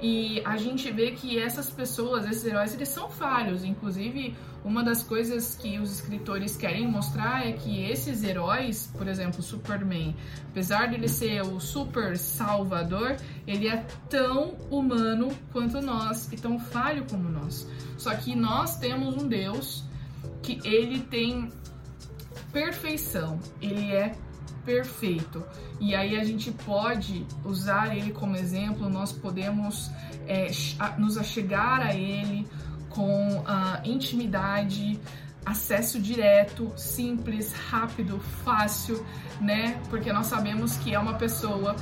E 0.00 0.42
a 0.44 0.56
gente 0.56 0.90
vê 0.90 1.12
que 1.12 1.38
essas 1.38 1.70
pessoas, 1.70 2.26
esses 2.26 2.44
heróis, 2.44 2.74
eles 2.74 2.88
são 2.88 3.08
falhos. 3.08 3.64
Inclusive, 3.64 4.36
uma 4.64 4.82
das 4.82 5.02
coisas 5.02 5.54
que 5.54 5.78
os 5.78 5.92
escritores 5.92 6.56
querem 6.56 6.86
mostrar 6.86 7.46
é 7.46 7.52
que 7.52 7.84
esses 7.84 8.22
heróis, 8.22 8.90
por 8.98 9.08
exemplo, 9.08 9.42
Superman, 9.42 10.14
apesar 10.50 10.86
de 10.88 10.96
ele 10.96 11.08
ser 11.08 11.42
o 11.42 11.60
super 11.60 12.18
salvador, 12.18 13.16
ele 13.46 13.68
é 13.68 13.86
tão 14.10 14.56
humano 14.70 15.28
quanto 15.52 15.80
nós 15.80 16.30
e 16.32 16.36
tão 16.36 16.58
falho 16.58 17.06
como 17.08 17.28
nós. 17.28 17.66
Só 17.96 18.14
que 18.14 18.34
nós 18.34 18.76
temos 18.78 19.16
um 19.16 19.26
Deus 19.26 19.84
que 20.42 20.60
ele 20.64 21.00
tem 21.00 21.50
perfeição, 22.52 23.38
ele 23.62 23.92
é 23.92 24.14
perfeito. 24.66 25.42
E 25.80 25.94
aí 25.94 26.18
a 26.18 26.24
gente 26.24 26.50
pode 26.50 27.24
usar 27.44 27.96
ele 27.96 28.12
como 28.12 28.36
exemplo, 28.36 28.90
nós 28.90 29.12
podemos 29.12 29.90
é, 30.26 30.50
nos 30.98 31.16
achegar 31.16 31.80
a 31.80 31.94
ele 31.94 32.46
com 32.90 33.44
intimidade, 33.84 34.98
acesso 35.44 36.00
direto, 36.00 36.72
simples, 36.76 37.52
rápido, 37.52 38.18
fácil, 38.44 39.06
né? 39.40 39.80
Porque 39.88 40.12
nós 40.12 40.26
sabemos 40.26 40.76
que 40.78 40.92
é 40.92 40.98
uma 40.98 41.14
pessoa 41.14 41.76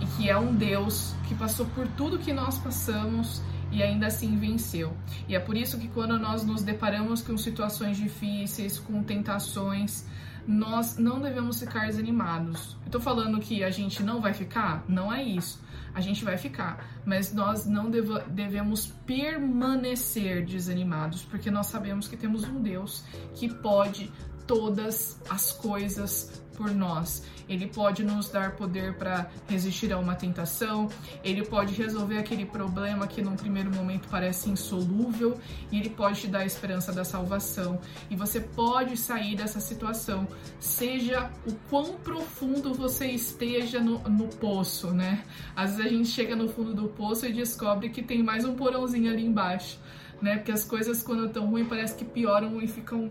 e 0.00 0.06
que 0.16 0.30
é 0.30 0.38
um 0.38 0.54
Deus 0.54 1.14
que 1.26 1.34
passou 1.34 1.66
por 1.66 1.88
tudo 1.88 2.18
que 2.18 2.32
nós 2.32 2.58
passamos 2.58 3.42
e 3.72 3.82
ainda 3.82 4.06
assim 4.06 4.36
venceu. 4.36 4.96
E 5.26 5.34
é 5.34 5.40
por 5.40 5.56
isso 5.56 5.78
que 5.78 5.88
quando 5.88 6.18
nós 6.18 6.44
nos 6.44 6.62
deparamos 6.62 7.20
com 7.20 7.36
situações 7.36 7.96
difíceis, 7.96 8.78
com 8.78 9.02
tentações, 9.02 10.06
nós 10.48 10.96
não 10.96 11.20
devemos 11.20 11.60
ficar 11.60 11.86
desanimados. 11.86 12.74
Eu 12.86 12.90
tô 12.90 12.98
falando 12.98 13.38
que 13.38 13.62
a 13.62 13.68
gente 13.68 14.02
não 14.02 14.18
vai 14.18 14.32
ficar? 14.32 14.82
Não 14.88 15.12
é 15.12 15.22
isso. 15.22 15.62
A 15.92 16.00
gente 16.00 16.24
vai 16.24 16.38
ficar, 16.38 17.02
mas 17.04 17.34
nós 17.34 17.66
não 17.66 17.90
devemos 17.90 18.86
permanecer 19.04 20.46
desanimados, 20.46 21.22
porque 21.24 21.50
nós 21.50 21.66
sabemos 21.66 22.08
que 22.08 22.16
temos 22.16 22.44
um 22.44 22.62
Deus 22.62 23.04
que 23.34 23.52
pode 23.52 24.10
todas 24.46 25.20
as 25.28 25.52
coisas 25.52 26.42
por 26.58 26.74
nós. 26.74 27.22
Ele 27.48 27.68
pode 27.68 28.04
nos 28.04 28.28
dar 28.28 28.56
poder 28.56 28.94
para 28.94 29.30
resistir 29.48 29.92
a 29.92 29.98
uma 29.98 30.16
tentação, 30.16 30.88
ele 31.22 31.46
pode 31.46 31.72
resolver 31.72 32.18
aquele 32.18 32.44
problema 32.44 33.06
que 33.06 33.22
num 33.22 33.36
primeiro 33.36 33.72
momento 33.72 34.08
parece 34.10 34.50
insolúvel 34.50 35.38
e 35.70 35.78
ele 35.78 35.90
pode 35.90 36.22
te 36.22 36.26
dar 36.26 36.40
a 36.40 36.44
esperança 36.44 36.92
da 36.92 37.04
salvação. 37.04 37.80
E 38.10 38.16
você 38.16 38.40
pode 38.40 38.96
sair 38.96 39.36
dessa 39.36 39.60
situação, 39.60 40.26
seja 40.58 41.30
o 41.46 41.54
quão 41.70 41.94
profundo 41.98 42.74
você 42.74 43.06
esteja 43.06 43.78
no, 43.78 44.00
no 44.00 44.26
poço, 44.26 44.90
né? 44.90 45.24
Às 45.54 45.76
vezes 45.76 45.92
a 45.92 45.94
gente 45.96 46.08
chega 46.08 46.34
no 46.34 46.48
fundo 46.48 46.74
do 46.74 46.88
poço 46.88 47.24
e 47.24 47.32
descobre 47.32 47.88
que 47.88 48.02
tem 48.02 48.20
mais 48.20 48.44
um 48.44 48.56
porãozinho 48.56 49.12
ali 49.12 49.24
embaixo. 49.24 49.78
Né? 50.20 50.36
Porque 50.38 50.50
as 50.50 50.64
coisas, 50.64 51.04
quando 51.04 51.26
estão 51.26 51.46
ruins, 51.46 51.68
parece 51.68 51.94
que 51.94 52.04
pioram 52.04 52.60
e 52.60 52.66
ficam 52.66 53.08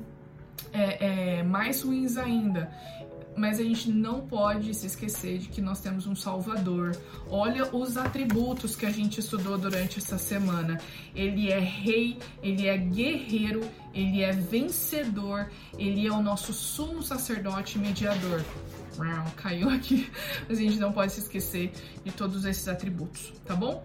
é, 0.74 1.38
é, 1.40 1.44
mais 1.44 1.82
ruins 1.82 2.18
ainda. 2.18 2.72
Mas 3.38 3.60
a 3.60 3.64
gente 3.64 3.92
não 3.92 4.22
pode 4.22 4.74
se 4.74 4.88
esquecer 4.88 5.38
de 5.38 5.48
que 5.50 5.62
nós 5.62 5.80
temos 5.80 6.08
um 6.08 6.16
Salvador. 6.16 6.98
Olha 7.30 7.74
os 7.76 7.96
atributos 7.96 8.76
que 8.76 8.86
a 8.86 8.90
gente 8.90 9.20
estudou 9.20 9.58
durante 9.58 10.00
essa 10.00 10.18
semana. 10.18 10.82
Ele 11.16 11.52
é 11.52 11.60
rei, 11.60 12.18
ele 12.42 12.68
é 12.68 12.76
guerreiro, 12.78 13.62
ele 13.94 14.24
é 14.24 14.32
vencedor, 14.32 15.50
ele 15.78 16.08
é 16.08 16.12
o 16.12 16.22
nosso 16.22 16.52
sumo 16.52 17.04
sacerdote 17.04 17.78
mediador. 17.78 18.44
Caiu 19.36 19.70
aqui, 19.70 20.10
mas 20.48 20.58
a 20.58 20.62
gente 20.62 20.80
não 20.80 20.92
pode 20.92 21.12
se 21.12 21.22
esquecer 21.22 21.72
de 22.04 22.12
todos 22.12 22.46
esses 22.46 22.68
atributos, 22.68 23.34
tá 23.46 23.56
bom? 23.56 23.84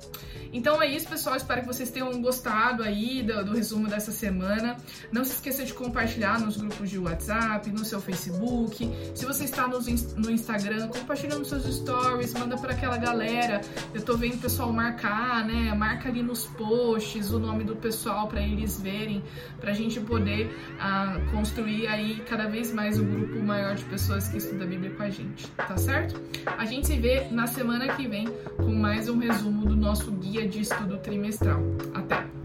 Então 0.52 0.80
é 0.82 0.86
isso, 0.86 1.08
pessoal. 1.08 1.36
Espero 1.36 1.62
que 1.62 1.66
vocês 1.66 1.90
tenham 1.90 2.20
gostado 2.20 2.82
aí 2.82 3.22
do, 3.22 3.44
do 3.44 3.52
resumo 3.54 3.88
dessa 3.88 4.12
semana. 4.12 4.76
Não 5.10 5.24
se 5.24 5.32
esqueça 5.32 5.64
de 5.64 5.72
compartilhar 5.74 6.40
nos 6.40 6.56
grupos 6.56 6.90
de 6.90 6.98
WhatsApp, 6.98 7.70
no 7.70 7.84
seu 7.84 8.00
Facebook. 8.00 8.90
Se 9.14 9.24
você 9.24 9.44
está 9.44 9.66
no, 9.66 9.78
no 10.16 10.30
Instagram, 10.30 10.88
compartilha 10.88 11.38
nos 11.38 11.48
seus 11.48 11.64
stories, 11.76 12.34
manda 12.34 12.56
para 12.56 12.72
aquela 12.72 12.96
galera. 12.96 13.60
Eu 13.94 14.02
tô 14.02 14.16
vendo 14.16 14.34
o 14.34 14.38
pessoal 14.38 14.72
marcar, 14.72 15.44
né? 15.46 15.74
Marca 15.74 16.08
ali 16.08 16.22
nos 16.22 16.46
posts 16.46 17.30
o 17.30 17.38
nome 17.38 17.64
do 17.64 17.76
pessoal 17.76 18.28
para 18.28 18.40
eles 18.40 18.80
verem, 18.80 19.22
pra 19.60 19.72
gente 19.72 20.00
poder 20.00 20.46
uh, 20.76 21.30
construir 21.30 21.86
aí 21.86 22.22
cada 22.28 22.46
vez 22.46 22.72
mais 22.72 22.98
um 22.98 23.04
grupo 23.04 23.42
maior 23.42 23.74
de 23.74 23.84
pessoas 23.84 24.28
que 24.28 24.38
estudam 24.38 24.66
a 24.66 24.70
Bíblia 24.70 24.90
com 25.02 25.06
a 25.06 25.10
gente, 25.10 25.48
tá 25.48 25.76
certo? 25.76 26.20
A 26.46 26.64
gente 26.64 26.86
se 26.86 26.96
vê 26.96 27.26
na 27.30 27.48
semana 27.48 27.88
que 27.94 28.06
vem 28.06 28.26
com 28.56 28.72
mais 28.72 29.08
um 29.08 29.18
resumo 29.18 29.66
do 29.66 29.74
nosso 29.74 30.12
guia 30.12 30.46
de 30.46 30.60
estudo 30.60 30.96
trimestral. 30.98 31.60
Até! 31.92 32.41